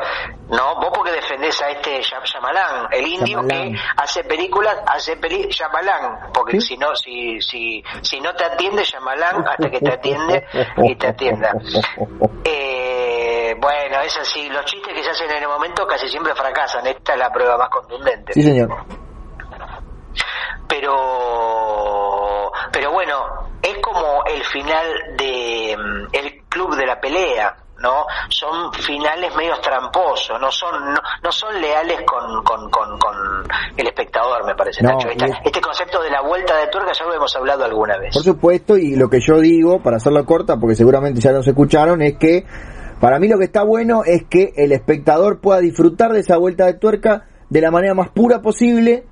[0.49, 6.33] No, vos porque defendés a este Shyamalan, el indio que hace películas, hace películas, Shyamalan,
[6.33, 10.47] porque si no, si, si, si no te atiende Shyamalan hasta que te atiende
[10.79, 11.53] y te atienda.
[12.51, 16.87] Eh, bueno, es así, los chistes que se hacen en el momento casi siempre fracasan,
[16.87, 18.33] esta es la prueba más contundente.
[18.33, 18.75] Sí, señor.
[20.67, 28.07] Pero, pero bueno, es como el final de mm, el club de la pelea, ¿no?
[28.29, 32.99] Son finales medio tramposos, no son no, son leales con, con, con,
[33.77, 35.09] el espectador, me parece, Nacho.
[35.45, 38.15] Este concepto de la vuelta de tuerca ya lo hemos hablado alguna vez.
[38.15, 42.03] Por supuesto, y lo que yo digo, para hacerlo corta, porque seguramente ya nos escucharon,
[42.03, 42.45] es que
[43.01, 46.67] para mí lo que está bueno es que el espectador pueda disfrutar de esa vuelta
[46.67, 49.05] de tuerca de la manera más pura posible.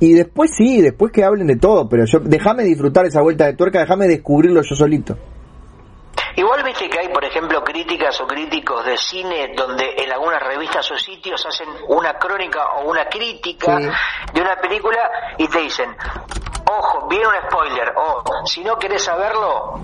[0.00, 3.52] Y después sí, después que hablen de todo, pero yo déjame disfrutar esa vuelta de
[3.52, 5.18] tuerca, déjame descubrirlo yo solito.
[6.36, 10.90] Igual viste que hay, por ejemplo, críticas o críticos de cine donde en algunas revistas
[10.90, 13.78] o sitios hacen una crónica o una crítica
[14.32, 15.94] de una película y te dicen,
[16.66, 19.80] ojo, viene un spoiler, o si no querés saberlo,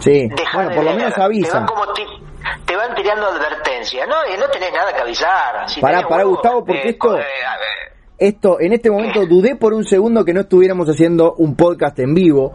[0.00, 0.28] sí.
[0.54, 1.66] bueno, por lo menos avisan.
[2.64, 5.68] Te van, tirando advertencia, no, no tenés nada que avisar.
[5.68, 7.18] Si para, para Gustavo, porque esto...
[8.16, 12.14] esto, en este momento dudé por un segundo que no estuviéramos haciendo un podcast en
[12.14, 12.54] vivo,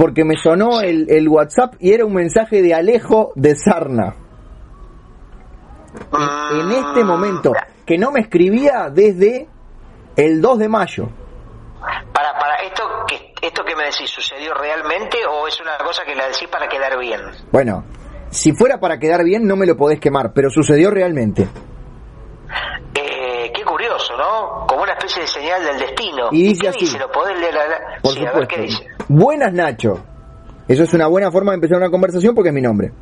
[0.00, 4.14] porque me sonó el, el WhatsApp y era un mensaje de Alejo de Sarna.
[6.10, 7.52] En, este momento,
[7.84, 9.46] que no me escribía desde
[10.16, 11.06] el 2 de mayo.
[12.14, 16.14] Para, para esto que esto que me decís sucedió realmente o es una cosa que
[16.14, 17.20] la decís para quedar bien.
[17.52, 17.84] Bueno,
[18.30, 21.46] si fuera para quedar bien no me lo podés quemar, pero sucedió realmente.
[23.50, 24.66] Eh, qué curioso, ¿no?
[24.66, 26.28] Como una especie de señal del destino.
[26.32, 26.98] Y dice así.
[26.98, 27.54] ¿Lo podés leer?
[28.02, 28.56] Por supuesto.
[29.08, 30.00] Buenas, Nacho.
[30.68, 32.92] Eso es una buena forma de empezar una conversación porque es mi nombre.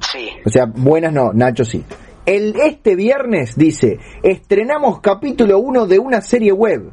[0.00, 0.30] Sí.
[0.44, 1.84] O sea, buenas no, Nacho sí.
[2.26, 6.90] El, este viernes, dice, estrenamos capítulo 1 de una serie web,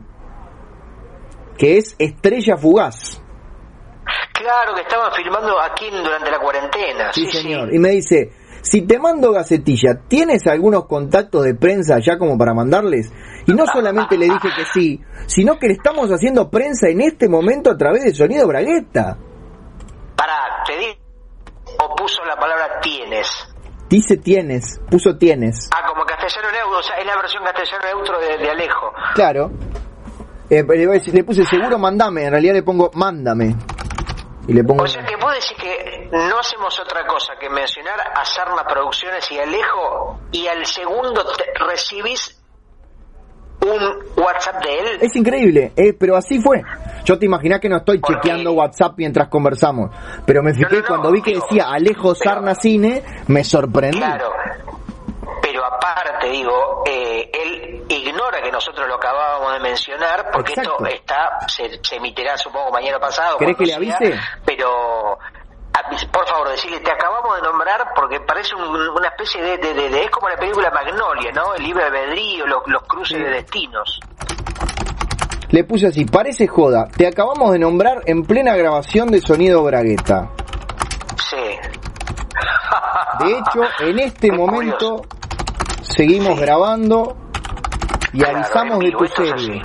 [1.57, 3.21] que es Estrella Fugaz.
[4.33, 7.11] Claro, que estaban filmando aquí durante la cuarentena.
[7.11, 7.73] Sí, señor.
[7.73, 8.31] Y me dice,
[8.65, 13.13] si te mando gacetilla, ¿tienes algunos contactos de prensa ya como para mandarles?
[13.45, 17.29] Y no solamente le dije que sí, sino que le estamos haciendo prensa en este
[17.29, 19.17] momento a través de Sonido Bragueta.
[20.15, 20.97] Para, ¿te
[21.77, 23.27] ¿O puso la palabra tienes?
[23.87, 25.69] Dice tienes, puso tienes.
[25.71, 28.91] Ah, como castellano neutro, o sea, es la versión castellano neutro de, Alejo.
[29.13, 29.51] Claro.
[30.49, 33.55] Eh, le, puse seguro mandame, en realidad le pongo mándame.
[34.47, 34.83] Y le pongo...
[34.83, 35.14] O sea que
[36.15, 41.25] no hacemos otra cosa que mencionar a Sarna Producciones y Alejo y al segundo
[41.67, 42.41] recibís
[43.61, 44.97] un WhatsApp de él.
[45.01, 46.61] Es increíble, eh, pero así fue.
[47.03, 49.91] Yo te imaginé que no estoy chequeando WhatsApp mientras conversamos,
[50.25, 53.97] pero me fijé cuando vi que decía Alejo Sarna Cine, me sorprendí.
[53.97, 54.31] Claro,
[55.41, 61.39] pero aparte, digo, eh, él ignora que nosotros lo acabábamos de mencionar, porque esto está
[61.47, 63.37] se, emitirá, supongo, mañana pasado.
[63.37, 64.19] ¿Querés que le avise?
[64.45, 65.17] pero
[66.11, 70.29] por favor, decirle, te acabamos de nombrar porque parece una especie de, de, Es como
[70.29, 71.53] la película Magnolia, ¿no?
[71.55, 73.99] El libre albedrío, los, los cruces de destinos.
[75.49, 80.31] Le puse así, parece joda, te acabamos de nombrar en plena grabación de Sonido Bragueta.
[81.17, 81.59] Sí.
[83.19, 85.03] De hecho, en este momento
[85.81, 87.15] seguimos grabando
[88.13, 89.61] y avisamos de tu serie.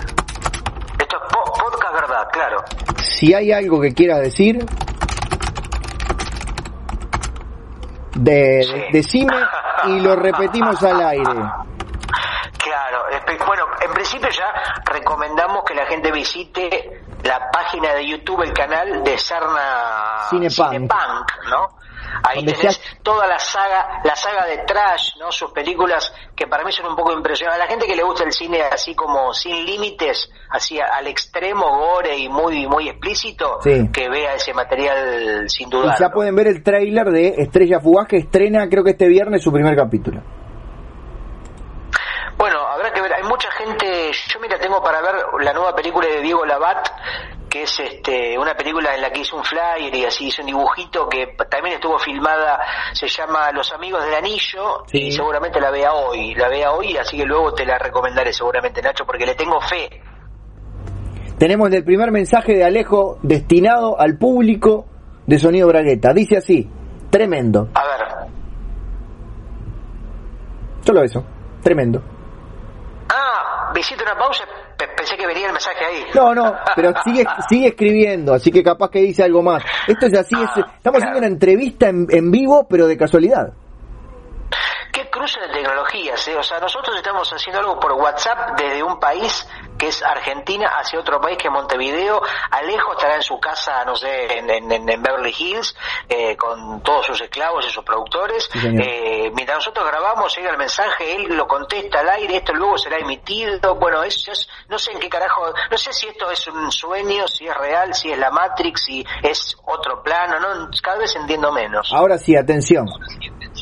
[0.99, 2.65] Esto es podcast verdad, claro.
[2.99, 4.67] Si hay algo que quieras decir,
[8.23, 9.35] de, decime
[9.87, 11.25] y lo repetimos al aire.
[12.59, 13.05] Claro,
[13.47, 14.53] bueno, en principio ya
[14.85, 20.93] recomendamos que la gente visite la página de YouTube, el canal de Sarna Cinepunk,
[21.49, 21.80] ¿no?
[22.23, 25.31] Ahí tenés toda la saga, la saga de Trash, ¿no?
[25.33, 27.63] Sus películas que para mí son un poco impresionantes.
[27.63, 31.67] A la gente que le gusta el cine así como sin límites, así al extremo
[31.79, 35.95] gore y muy muy explícito, que vea ese material sin duda.
[35.97, 39.43] Y ya pueden ver el tráiler de Estrella Fugaz que estrena creo que este viernes
[39.43, 40.23] su primer capítulo.
[42.41, 46.09] Bueno, habrá que ver, hay mucha gente, yo mira, tengo para ver la nueva película
[46.09, 46.89] de Diego Labat,
[47.51, 50.47] que es este una película en la que hizo un flyer y así hizo un
[50.47, 52.61] dibujito que también estuvo filmada,
[52.93, 57.17] se llama Los Amigos del Anillo y seguramente la vea hoy, la vea hoy, así
[57.17, 59.91] que luego te la recomendaré seguramente Nacho porque le tengo fe.
[61.39, 64.87] Tenemos el primer mensaje de Alejo destinado al público
[65.27, 66.71] de Sonido Bragueta, dice así,
[67.11, 67.69] tremendo.
[67.75, 68.31] A ver.
[70.83, 71.25] Solo eso,
[71.63, 72.01] tremendo.
[73.09, 74.45] Ah, visita una pausa
[75.21, 76.05] que venía el mensaje ahí.
[76.15, 79.63] No, no, pero sigue, sigue escribiendo, así que capaz que dice algo más.
[79.87, 83.53] Esto es así, es, ah, estamos haciendo una entrevista en, en vivo, pero de casualidad
[84.93, 86.37] qué cruce de tecnologías, ¿eh?
[86.37, 89.47] O sea, nosotros estamos haciendo algo por WhatsApp desde un país
[89.81, 92.21] que es Argentina hacia otro país que es Montevideo.
[92.51, 95.75] Alejo estará en su casa, no sé, en, en, Beverly Hills,
[96.07, 98.51] eh, con todos sus esclavos y sus productores.
[98.55, 102.99] eh, mientras nosotros grabamos, llega el mensaje, él lo contesta al aire, esto luego será
[102.99, 103.75] emitido.
[103.77, 107.27] Bueno, eso es, no sé en qué carajo, no sé si esto es un sueño,
[107.27, 111.51] si es real, si es la Matrix, si es otro plano, no, cada vez entiendo
[111.53, 111.91] menos.
[111.93, 112.87] Ahora sí, atención.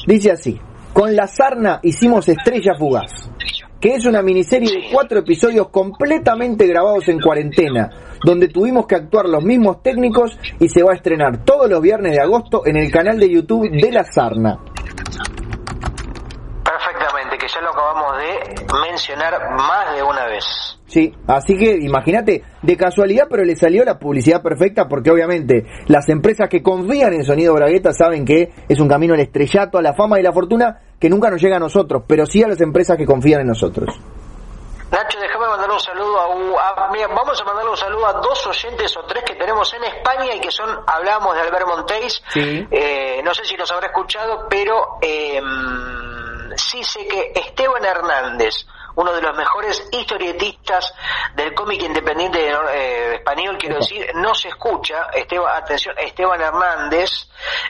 [0.06, 0.60] Dice así.
[0.92, 3.30] Con La Sarna hicimos Estrella Fugaz,
[3.80, 7.90] que es una miniserie de cuatro episodios completamente grabados en cuarentena,
[8.24, 12.12] donde tuvimos que actuar los mismos técnicos y se va a estrenar todos los viernes
[12.12, 14.58] de agosto en el canal de YouTube de La Sarna.
[16.64, 20.77] Perfectamente, que ya lo acabamos de mencionar más de una vez.
[20.88, 26.08] Sí, así que imagínate, de casualidad, pero le salió la publicidad perfecta porque obviamente las
[26.08, 29.92] empresas que confían en Sonido Bragueta saben que es un camino al estrellato, a la
[29.92, 32.96] fama y la fortuna que nunca nos llega a nosotros, pero sí a las empresas
[32.96, 33.94] que confían en nosotros.
[34.90, 38.96] Nacho, déjame mandar un saludo a, mira, vamos a mandarle un saludo a dos oyentes
[38.96, 43.34] o tres que tenemos en España y que son, hablamos de Albert Montéis, eh, no
[43.34, 45.38] sé si los habrá escuchado, pero eh,
[46.56, 48.66] sí sé que Esteban Hernández,
[48.98, 50.92] uno de los mejores historietistas
[51.36, 55.06] del cómic independiente eh, español, quiero decir, no se escucha.
[55.14, 57.28] Esteban, atención, Esteban Hernández,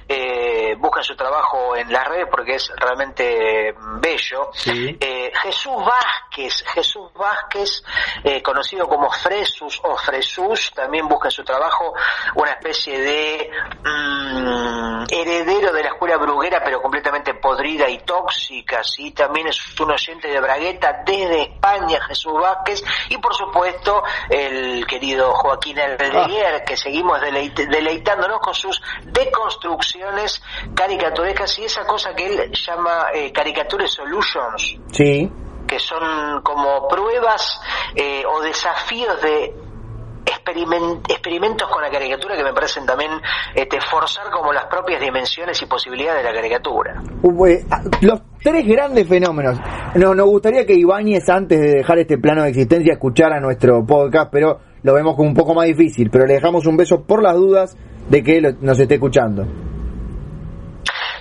[0.09, 4.51] eh, busca su trabajo en las redes porque es realmente bello.
[4.65, 7.83] Eh, Jesús Vázquez, Jesús Vázquez,
[8.25, 11.93] eh, conocido como Fresus o Fresus, también busca su trabajo,
[12.37, 13.51] una especie de
[13.85, 19.11] mm, heredero de la escuela bruguera, pero completamente podrida y tóxica, ¿sí?
[19.11, 24.87] También es un oyente de Bragueta de de España, Jesús Vázquez, y por supuesto el
[24.87, 26.65] querido Joaquín Aldeguer, ah.
[26.65, 30.43] que seguimos deleitándonos con sus deconstrucciones
[30.75, 34.77] caricaturescas y esa cosa que él llama eh, Caricature Solutions.
[34.93, 35.31] Sí.
[35.67, 37.61] Que son como pruebas
[37.95, 39.68] eh, o desafíos de
[40.49, 43.11] experimentos con la caricatura que me parecen también
[43.55, 47.03] este, forzar como las propias dimensiones y posibilidades de la caricatura.
[47.47, 49.59] Eh, ah, los tres grandes fenómenos.
[49.95, 54.31] No, nos gustaría que Ibáñez, antes de dejar este plano de existencia, escuchara nuestro podcast,
[54.31, 56.11] pero lo vemos como un poco más difícil.
[56.11, 57.77] Pero le dejamos un beso por las dudas
[58.09, 59.47] de que nos esté escuchando.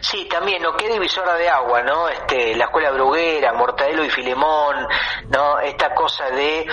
[0.01, 0.73] Sí, también, ¿no?
[0.77, 2.07] Qué divisora de agua, ¿no?
[2.07, 4.87] Este, la escuela bruguera, Mortadelo y Filemón,
[5.29, 5.59] ¿no?
[5.59, 6.65] Esta cosa de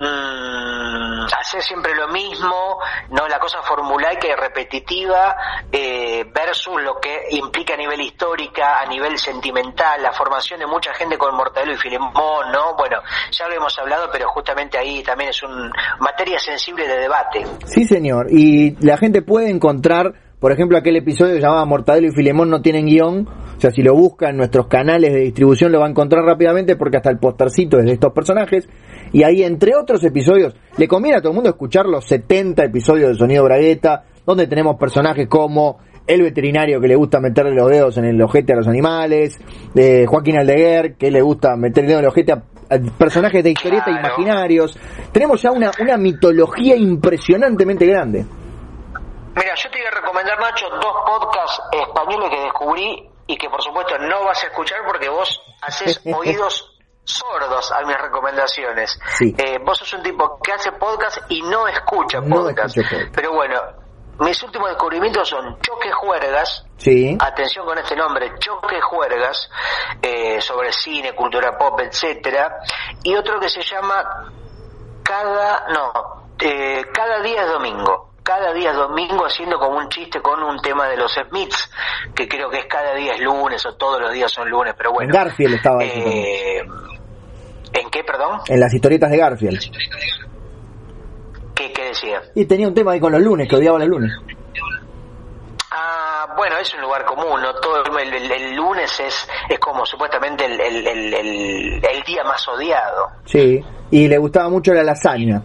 [0.00, 2.78] mmm, hacer siempre lo mismo,
[3.10, 3.28] ¿no?
[3.28, 5.36] La cosa formulaica y repetitiva
[5.70, 10.92] eh, versus lo que implica a nivel histórica, a nivel sentimental, la formación de mucha
[10.94, 12.74] gente con Mortadelo y Filemón, ¿no?
[12.76, 12.98] Bueno,
[13.30, 15.70] ya lo hemos hablado, pero justamente ahí también es una
[16.00, 17.46] materia sensible de debate.
[17.66, 22.12] Sí, señor, y la gente puede encontrar por ejemplo, aquel episodio que llamaba Mortadelo y
[22.12, 23.28] Filemón no tienen guion.
[23.60, 26.76] O sea, si lo busca en nuestros canales de distribución lo va a encontrar rápidamente
[26.76, 28.66] porque hasta el postercito es de estos personajes.
[29.12, 33.10] Y ahí, entre otros episodios, le conviene a todo el mundo escuchar los 70 episodios
[33.10, 37.98] de Sonido Bragueta, donde tenemos personajes como el veterinario que le gusta meterle los dedos
[37.98, 39.38] en el ojete a los animales,
[39.74, 42.42] de Joaquín Aldeguer, que le gusta meterle el dedo en el ojete a,
[42.96, 44.74] personajes de historieta imaginarios.
[45.12, 48.24] Tenemos ya una, una mitología impresionantemente grande.
[49.36, 53.62] Mira, yo te voy a recomendar, Nacho, dos podcasts españoles que descubrí y que por
[53.62, 58.98] supuesto no vas a escuchar porque vos haces oídos sordos a mis recomendaciones.
[59.20, 62.76] Eh, vos sos un tipo que hace podcast y no escucha podcast.
[63.14, 63.60] Pero bueno,
[64.18, 66.66] mis últimos descubrimientos son Choque Juergas.
[66.76, 67.16] Sí.
[67.20, 69.48] Atención con este nombre, Choque Juergas,
[70.02, 72.58] eh, sobre cine, cultura pop, etcétera.
[73.04, 74.32] Y otro que se llama
[75.04, 80.20] Cada, no, eh, Cada día es domingo cada día es domingo haciendo como un chiste
[80.20, 81.70] con un tema de los Smiths,
[82.14, 84.92] que creo que es cada día es lunes o todos los días son lunes, pero
[84.92, 85.12] bueno.
[85.12, 86.62] Garfield estaba eh,
[87.72, 88.40] ¿En qué, perdón?
[88.48, 89.60] En las historietas de Garfield.
[91.54, 92.20] ¿Qué, ¿Qué decía?
[92.34, 94.12] Y tenía un tema ahí con los lunes, que odiaba los lunes.
[95.72, 97.54] Ah, bueno, es un lugar común, ¿no?
[97.54, 103.06] Todo el, lunes es, es como supuestamente el, el, día más odiado.
[103.24, 105.42] Sí, y le gustaba mucho la lasaña.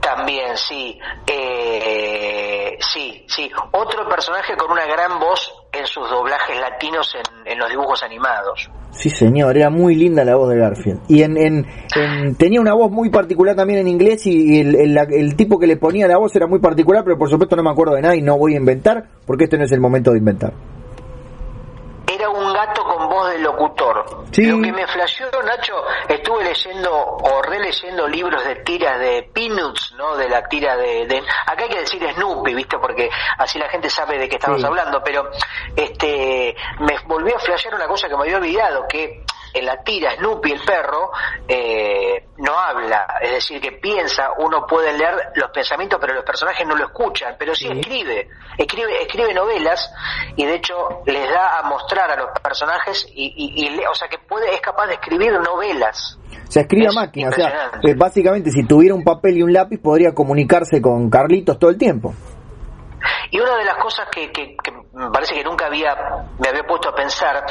[0.00, 0.98] También, sí.
[1.26, 3.50] Eh, sí, sí.
[3.72, 8.70] Otro personaje con una gran voz en sus doblajes latinos en, los dibujos animados.
[8.92, 11.00] Sí, señor, era muy linda la voz de Garfield.
[11.08, 15.58] Y en, en, tenía una voz muy particular también en inglés y, el, el, tipo
[15.58, 18.02] que le ponía la voz era muy particular, pero por supuesto no me acuerdo de
[18.02, 20.52] nada y no voy a inventar porque este no es el momento de inventar
[22.20, 24.04] era un gato con voz de locutor.
[24.06, 25.74] Lo que me flasheó, Nacho,
[26.08, 30.16] estuve leyendo o releyendo libros de tiras de Peanuts, ¿no?
[30.16, 32.78] De la tira de, Acá hay que decir Snoopy, ¿viste?
[32.78, 35.28] Porque así la gente sabe de qué estamos hablando, pero
[35.74, 40.14] este me volvió a flashear una cosa que me había olvidado, que en la tira
[40.16, 41.10] Snoopy el perro
[41.46, 46.66] eh, no habla, es decir, que piensa, uno puede leer los pensamientos, pero los personajes
[46.66, 49.92] no lo escuchan, pero sí, escribe, escribe, escribe novelas
[50.36, 54.54] y de hecho les da a mostrar a los personajes y, o sea que puede,
[54.54, 56.18] es capaz de escribir novelas.
[56.48, 59.78] Se escribe a máquina, o sea, eh, básicamente si tuviera un papel y un lápiz
[59.78, 62.14] podría comunicarse con Carlitos todo el tiempo.
[63.30, 64.56] Y una de las cosas que, que
[64.92, 65.94] me parece que nunca había
[66.38, 67.44] me había puesto a pensar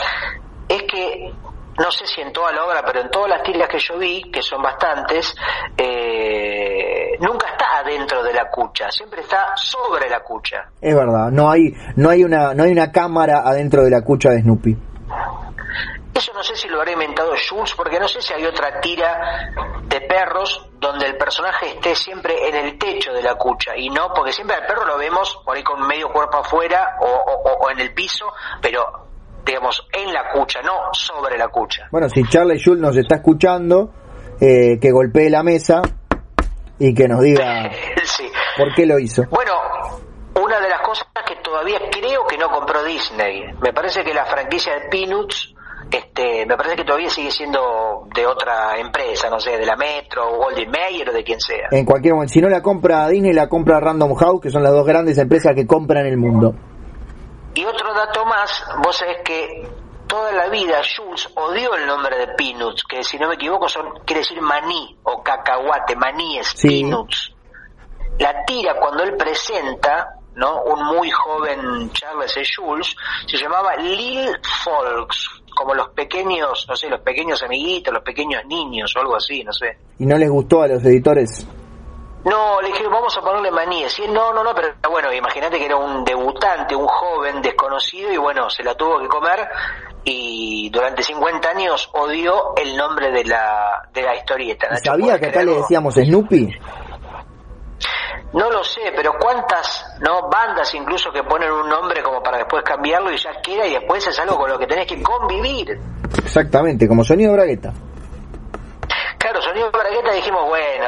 [0.68, 1.34] es que
[1.80, 4.30] no sé si en toda la obra, pero en todas las tiras que yo vi,
[4.32, 5.34] que son bastantes,
[5.78, 10.70] eh, nunca está adentro de la cucha, siempre está sobre la cucha.
[10.82, 14.30] Es verdad, no hay, no hay una, no hay una cámara adentro de la cucha
[14.30, 14.78] de Snoopy.
[16.34, 19.52] no sé si lo habrá inventado Jules, porque no sé si hay otra tira
[19.84, 24.14] de perros donde el personaje esté siempre en el techo de la cucha, y no,
[24.14, 27.94] porque siempre al perro lo vemos por ahí con medio cuerpo afuera o, en el
[27.94, 28.26] piso,
[28.62, 29.09] pero
[29.50, 31.88] digamos, en la cucha, no sobre la cucha.
[31.91, 33.91] Bueno, si Charlie Jules nos está escuchando,
[34.39, 35.82] eh, que golpee la mesa
[36.78, 37.70] y que nos diga
[38.58, 39.24] por qué lo hizo.
[39.32, 39.54] Bueno,
[40.39, 43.43] una de las cosas que todavía creo que no compró Disney.
[43.62, 45.56] Me parece que la franquicia de Peanuts,
[45.91, 50.38] este, me parece que todavía sigue siendo de otra empresa, no sé, de la Metro,
[50.38, 51.70] Golden Mayer o de quien sea.
[51.72, 54.74] En cualquier momento, si no la compra Disney, la compra Random House, que son las
[54.74, 56.54] dos grandes empresas que compran el mundo.
[57.54, 59.68] Y otro dato más, vos sabés que
[60.08, 64.00] toda la vida Jules odió el nombre de Peanuts, que si no me equivoco son,
[64.06, 67.34] quiere decir maní o cacahuate, maní es Peanuts.
[68.20, 70.64] La tira cuando él presenta ¿no?
[70.64, 72.43] Un muy joven Charles E.
[72.56, 72.95] Jules,
[73.28, 74.30] se llamaba Lil
[74.64, 79.43] Folks, como los pequeños, no sé, los pequeños amiguitos, los pequeños niños o algo así,
[79.43, 79.78] no sé.
[80.00, 81.45] ¿Y no les gustó a los editores?
[82.26, 83.97] No, le dijeron, vamos a ponerle manías.
[83.99, 88.17] Y no, no, no, pero bueno, imagínate que era un debutante, un joven desconocido, y
[88.17, 89.47] bueno, se la tuvo que comer.
[90.03, 94.76] Y durante 50 años odió el nombre de la, de la historieta.
[94.78, 96.49] ¿Sabía que acá le decíamos Snoopy?
[98.34, 102.63] No lo sé, pero cuántas no bandas incluso que ponen un nombre como para después
[102.63, 105.80] cambiarlo y ya queda y después es algo con lo que tenés que convivir.
[106.24, 107.74] Exactamente, como Sonido Bragueta.
[109.17, 110.86] Claro, Sonido Bragueta dijimos, bueno,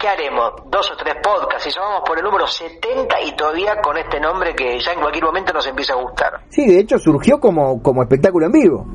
[0.00, 0.52] ¿qué haremos?
[0.66, 4.54] Dos o tres podcasts y vamos por el número 70 y todavía con este nombre
[4.54, 6.40] que ya en cualquier momento nos empieza a gustar.
[6.48, 8.86] Sí, de hecho surgió como, como espectáculo en vivo.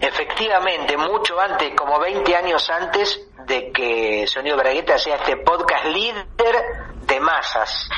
[0.00, 6.56] Efectivamente, mucho antes, como 20 años antes de que Sonido Bragueta sea este podcast líder
[7.06, 7.88] de masas.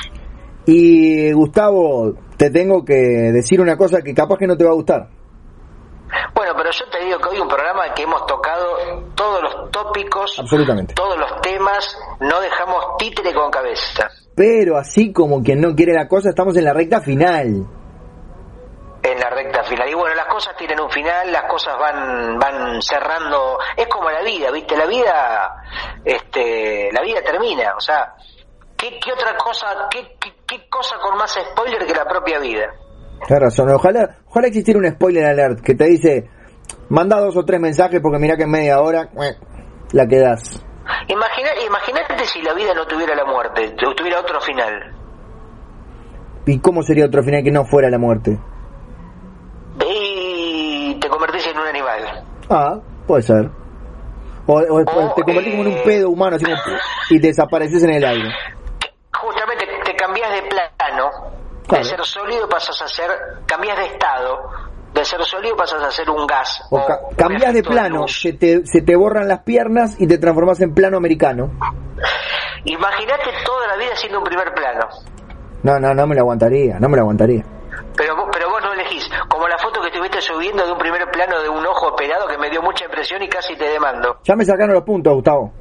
[0.65, 4.75] Y Gustavo, te tengo que decir una cosa que capaz que no te va a
[4.75, 5.16] gustar.
[6.33, 8.77] Bueno, pero yo te digo que hoy un programa que hemos tocado
[9.15, 10.93] todos los tópicos, Absolutamente.
[10.93, 14.09] todos los temas, no dejamos títere con cabeza.
[14.35, 17.67] Pero así como quien no quiere la cosa, estamos en la recta final
[19.11, 19.89] en la recta final.
[19.89, 24.21] Y bueno, las cosas tienen un final, las cosas van van cerrando, es como la
[24.21, 24.75] vida, ¿viste?
[24.75, 25.63] La vida
[26.03, 28.15] este la vida termina, o sea,
[28.75, 32.73] ¿qué, qué otra cosa, qué, qué, cosa con más spoiler que la propia vida?
[33.25, 36.29] Tienes razón, ojalá ojalá existiera un spoiler alert que te dice,
[36.89, 39.09] manda dos o tres mensajes porque mira que en media hora
[39.91, 40.63] la quedas.
[41.07, 44.93] Imagina, imagínate si la vida no tuviera la muerte, tuviera otro final.
[46.45, 48.37] ¿Y cómo sería otro final que no fuera la muerte?
[49.85, 52.25] y te convertís en un animal.
[52.49, 53.49] Ah, puede ser.
[54.45, 54.61] O,
[55.15, 56.45] te convertís como en un pedo humano así
[57.09, 58.29] y desapareces en el aire.
[59.13, 61.09] Justamente te cambias de plano,
[61.69, 63.09] de ser sólido pasas a ser,
[63.45, 64.49] cambias de estado,
[64.93, 66.61] de ser sólido pasas a ser un gas.
[66.71, 70.73] O, cambias de plano, se te, se te borran las piernas y te transformas en
[70.73, 71.51] plano americano.
[72.65, 74.87] Imagínate toda la vida siendo un primer plano.
[75.63, 77.43] No, no, no me lo aguantaría, no me lo aguantaría.
[77.95, 81.41] Pero, pero vos no elegís, como la foto que estuviste subiendo de un primer plano
[81.41, 84.19] de un ojo operado que me dio mucha impresión y casi te demando.
[84.23, 85.51] Ya me sacaron los puntos, Gustavo.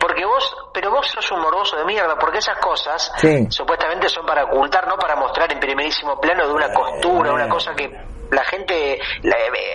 [0.00, 3.12] Porque vos, pero vos sos un morboso de mierda, porque esas cosas
[3.48, 7.74] supuestamente son para ocultar, no para mostrar en primerísimo plano de una costura, una cosa
[7.74, 7.90] que
[8.30, 8.98] la gente,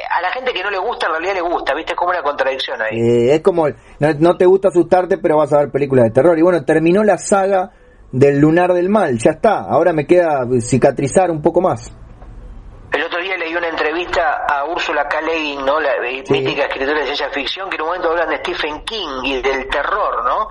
[0.10, 1.94] a la gente que no le gusta en realidad le gusta, ¿viste?
[1.94, 3.00] Es como una contradicción ahí.
[3.00, 6.38] Eh, es como, no, no te gusta asustarte, pero vas a ver películas de terror.
[6.38, 7.72] Y bueno, terminó la saga
[8.12, 11.94] del lunar del mal, ya está, ahora me queda cicatrizar un poco más.
[12.92, 15.22] El otro día leí una entrevista a Úrsula K.
[15.22, 15.80] Le ¿no?
[15.80, 19.42] la mítica escritora de ciencia ficción, que en un momento hablan de Stephen King y
[19.42, 20.48] del terror, ¿no?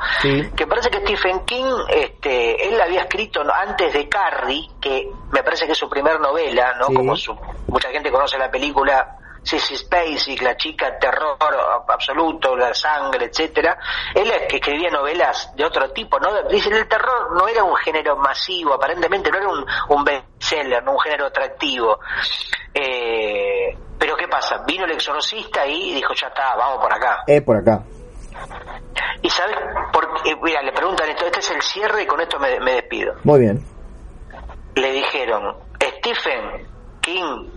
[0.55, 5.43] Que parece que Stephen King, este, él la había escrito antes de Carrie, que me
[5.43, 6.87] parece que es su primer novela, ¿no?
[6.87, 7.37] Como su,
[7.69, 11.37] mucha gente conoce la película Sissy Spacek, la chica terror
[11.89, 13.79] absoluto, la sangre, etcétera,
[14.15, 16.43] él escribía novelas de otro tipo, ¿no?
[16.45, 20.93] Dicen el terror no era un género masivo, aparentemente no era un, un bestseller, no
[20.93, 21.99] un género atractivo.
[22.75, 24.63] Eh, pero ¿qué pasa?
[24.67, 27.23] Vino el exorcista y dijo, ya está, vamos por acá.
[27.27, 27.83] Es por acá.
[29.23, 29.57] Y sabes,
[29.93, 33.15] porque, mira, le preguntan esto, este es el cierre y con esto me, me despido.
[33.25, 33.65] Muy bien.
[34.75, 36.67] Le dijeron, Stephen
[37.01, 37.49] King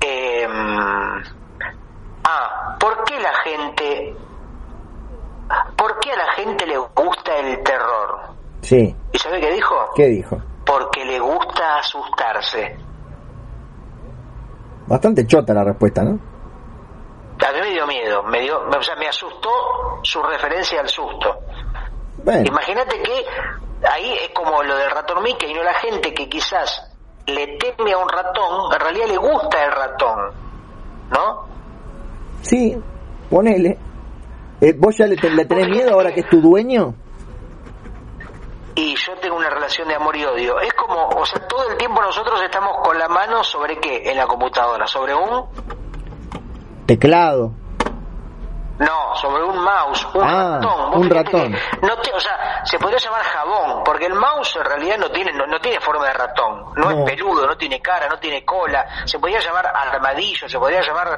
[0.00, 0.46] eh,
[2.24, 4.16] ah, ¿por qué la gente,
[5.76, 8.20] por qué a la gente le gusta el terror?
[8.62, 8.94] Sí.
[9.12, 9.74] ¿Y sabe qué dijo?
[9.94, 10.40] ¿Qué dijo?
[10.64, 12.76] Porque le gusta asustarse.
[14.86, 16.18] Bastante chota la respuesta, ¿no?
[17.46, 19.50] A mí me dio miedo, me dio, o sea, me asustó
[20.02, 21.40] su referencia al susto.
[22.44, 23.24] Imagínate que
[23.86, 25.62] ahí es como lo del ratón Mickey, ¿no?
[25.62, 26.87] La gente que quizás
[27.28, 30.18] le teme a un ratón, en realidad le gusta el ratón,
[31.10, 31.46] ¿no?
[32.42, 32.76] Sí,
[33.30, 33.78] ponele.
[34.60, 36.94] Eh, ¿Vos ya le, le tenés miedo ahora que es tu dueño?
[38.78, 40.60] y yo tengo una relación de amor y odio.
[40.60, 44.16] Es como, o sea, todo el tiempo nosotros estamos con la mano sobre qué en
[44.16, 45.46] la computadora, sobre un
[46.86, 47.52] teclado.
[48.78, 50.94] No, sobre un mouse, un Ah, ratón.
[51.00, 51.56] un ratón.
[51.82, 55.32] No te- o sea, se podría llamar jabón, porque el mouse en realidad no tiene
[55.32, 56.90] no, no tiene forma de ratón, no, No.
[56.90, 58.86] es peludo, no tiene cara, no tiene cola.
[59.04, 61.08] Se podría llamar armadillo, se podría llamar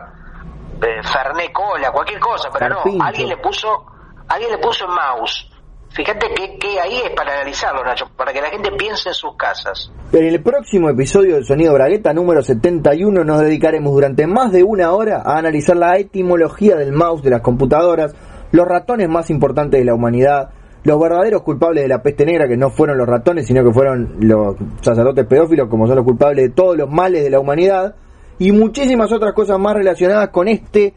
[0.82, 2.98] eh, ferné cola, cualquier cosa, pero Carpincho.
[2.98, 3.04] no.
[3.04, 3.84] Alguien le puso,
[4.28, 5.46] alguien le puso mouse.
[5.92, 9.36] Fíjate que, que ahí es para analizarlo, Nacho, para que la gente piense en sus
[9.36, 9.92] casas.
[10.12, 14.92] En el próximo episodio del Sonido Bragueta número 71 nos dedicaremos durante más de una
[14.92, 18.14] hora a analizar la etimología del mouse de las computadoras,
[18.52, 20.50] los ratones más importantes de la humanidad,
[20.84, 24.16] los verdaderos culpables de la peste negra, que no fueron los ratones, sino que fueron
[24.20, 27.96] los sacerdotes pedófilos, como son los culpables de todos los males de la humanidad,
[28.38, 30.94] y muchísimas otras cosas más relacionadas con este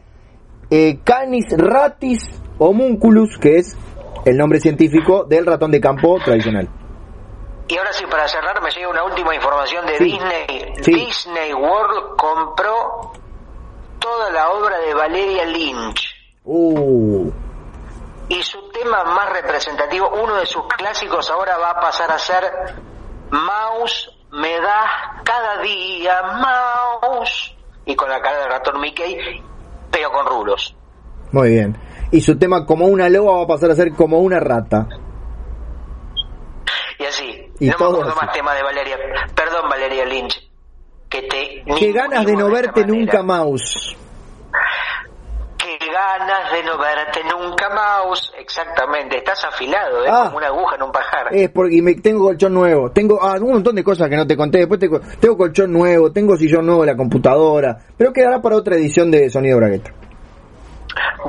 [0.70, 2.22] eh, Canis ratis
[2.58, 3.76] homunculus, que es
[4.24, 6.68] el nombre científico del ratón de campo tradicional.
[7.68, 10.04] Y ahora sí, para cerrar, me llega una última información de Sí.
[10.04, 10.74] Disney.
[10.82, 10.92] Sí.
[10.94, 13.12] Disney World compró
[13.98, 16.10] toda la obra de Valeria Lynch.
[16.44, 17.30] Uh,
[18.28, 22.44] Y su tema más representativo, uno de sus clásicos, ahora va a pasar a ser
[23.30, 27.54] Mouse me da cada día Mouse.
[27.86, 29.42] Y con la cara del ratón Mickey,
[29.90, 30.74] pero con rulos.
[31.32, 31.76] Muy bien.
[32.14, 34.86] Y su tema como una loba va a pasar a ser como una rata.
[36.96, 37.52] Y así.
[37.58, 38.24] Y no todo me acuerdo así.
[38.26, 38.96] más tema de Valeria.
[39.34, 40.48] Perdón, Valeria Lynch.
[41.08, 41.64] Que te.
[41.76, 42.98] Qué ganas de no verte manera.
[43.00, 43.96] nunca, Mouse.
[45.58, 48.32] Qué ganas de no verte nunca, Mouse.
[48.38, 50.08] Exactamente, estás afilado, ¿eh?
[50.08, 50.26] Ah.
[50.26, 51.34] como una aguja en un pajar.
[51.34, 52.92] Es porque me tengo colchón nuevo.
[52.92, 54.58] Tengo ah, un montón de cosas que no te conté.
[54.58, 54.88] Después te
[55.18, 57.76] tengo colchón nuevo, tengo sillón nuevo en la computadora.
[57.98, 59.92] Pero quedará para otra edición de Sonido Bragueta.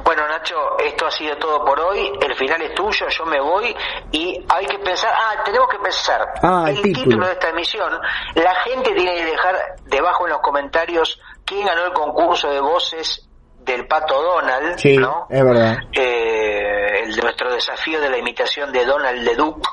[0.04, 2.12] Bueno, Nacho, esto ha sido todo por hoy.
[2.22, 3.76] El final es tuyo, yo me voy
[4.12, 5.12] y hay que pensar.
[5.16, 6.22] Ah, tenemos que pensar.
[6.44, 7.04] Ah, el el título.
[7.06, 8.00] título de esta emisión.
[8.36, 9.56] La gente tiene que dejar
[9.86, 13.28] debajo en los comentarios quién ganó el concurso de voces
[13.60, 15.26] del pato Donald, Sí, ¿no?
[15.28, 15.78] es verdad.
[15.94, 19.68] eh, el de nuestro desafío de la imitación de Donald de Duke.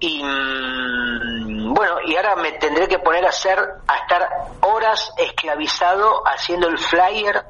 [0.00, 3.56] Y mm, bueno, y ahora me tendré que poner a hacer,
[3.86, 4.28] a estar
[4.62, 7.44] horas esclavizado haciendo el flyer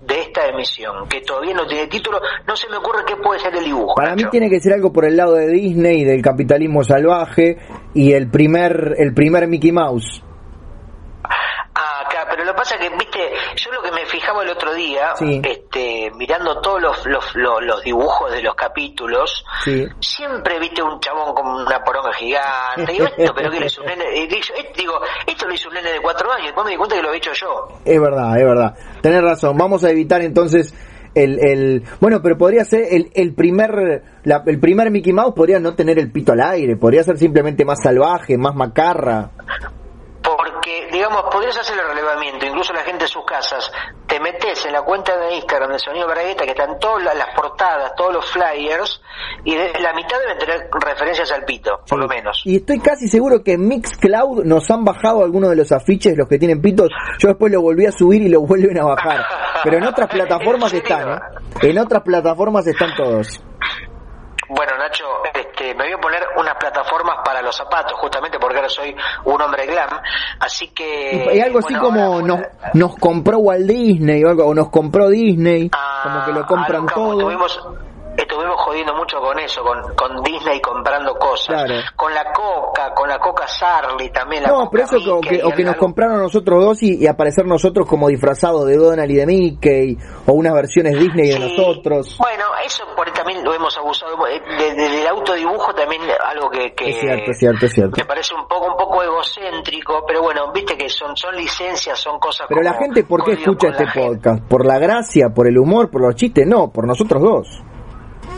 [0.00, 2.20] de esta emisión, que todavía no tiene título.
[2.46, 3.94] No se me ocurre qué puede ser el dibujo.
[3.94, 4.30] Para mí Nacho.
[4.30, 7.58] tiene que ser algo por el lado de Disney, del capitalismo salvaje
[7.94, 10.22] y el primer el primer Mickey Mouse.
[11.74, 13.18] Ah, claro, pero lo que pasa que, viste,
[13.56, 15.40] yo lo que me fijaba el otro día, Sí.
[15.44, 19.86] este, mirando todos los, los, los, los dibujos de los capítulos, Sí.
[20.00, 22.92] siempre viste un chabón con una poronga gigante.
[22.92, 24.04] Digo, esto, pero que lo hizo un nene.
[24.16, 26.46] y digo, eh, digo, esto lo hizo un nene de cuatro años.
[26.46, 27.68] Después me di cuenta que lo había hecho yo.
[27.84, 28.74] Es verdad, es verdad.
[29.00, 29.56] Tenés razón.
[29.56, 30.74] Vamos a evitar entonces
[31.14, 35.58] el, el bueno, pero podría ser el, el primer la- el primer Mickey Mouse podría
[35.58, 39.30] no tener el pito al aire, podría ser simplemente más salvaje, más macarra.
[40.90, 43.70] Digamos, podrías hacer el relevamiento, incluso la gente de sus casas.
[44.06, 47.94] Te metes en la cuenta de Instagram de Sonido Bragueta, que están todas las, portadas,
[47.94, 49.00] todos los flyers,
[49.44, 52.42] y de, la mitad deben tener referencias al pito, por lo menos.
[52.44, 56.28] Y estoy casi seguro que en Mixcloud nos han bajado algunos de los afiches, los
[56.28, 56.88] que tienen pitos.
[57.18, 59.24] Yo después lo volví a subir y lo vuelven a bajar.
[59.64, 61.20] Pero en otras plataformas ¿En están, ¿eh?
[61.62, 63.40] En otras plataformas están todos.
[64.48, 65.04] Bueno, Nacho,
[65.70, 68.94] este, me voy a poner unas plataformas para los zapatos, justamente porque ahora soy
[69.24, 70.00] un hombre glam,
[70.40, 71.30] así que...
[71.34, 72.40] Y algo así como nos,
[72.74, 76.86] nos compró Walt Disney o algo, o nos compró Disney, Ah, como que lo compran
[76.86, 77.30] todo.
[78.30, 81.64] Estuvimos jodiendo mucho con eso, con, con Disney comprando cosas.
[81.64, 81.74] Claro.
[81.96, 84.42] Con la Coca, con la Coca Sarli también.
[84.44, 86.96] La No, Coca pero eso o Mickey, que, o que nos compraron nosotros dos y,
[87.02, 91.38] y aparecer nosotros como disfrazados de Donald y de Mickey, o unas versiones Disney de
[91.40, 92.16] nosotros.
[92.18, 94.10] Bueno, eso por ahí también lo hemos abusado.
[94.28, 97.94] eh, de- de- del autodibujo también algo que, que Es cierto, es cierto, es cierto.
[97.96, 102.18] me parece un poco un poco egocéntrico, pero bueno, viste que son son licencias, son
[102.18, 104.42] cosas Pero la gente, ¿por qué escucha este podcast?
[104.48, 106.46] ¿Por la gracia, por el humor, por los chistes?
[106.46, 107.62] No, por nosotros dos.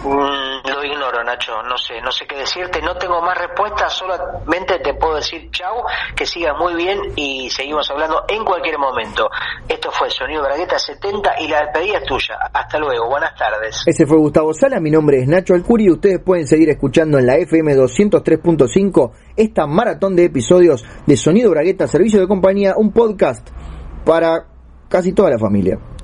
[0.05, 4.81] Mm, lo ignoro, Nacho, no sé, no sé qué decirte, no tengo más respuestas, solamente
[4.81, 5.85] te puedo decir chau,
[6.17, 9.31] que sigas muy bien y seguimos hablando en cualquier momento.
[9.69, 12.37] Esto fue Sonido Bragueta 70 y la despedida es tuya.
[12.53, 13.85] Hasta luego, buenas tardes.
[13.87, 17.37] Ese fue Gustavo Sala, mi nombre es Nacho Alcuri ustedes pueden seguir escuchando en la
[17.37, 23.49] FM 203.5 esta maratón de episodios de Sonido Bragueta, Servicio de Compañía, un podcast
[24.05, 24.47] para
[24.89, 25.79] casi toda la familia.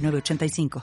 [0.00, 0.68] 906985.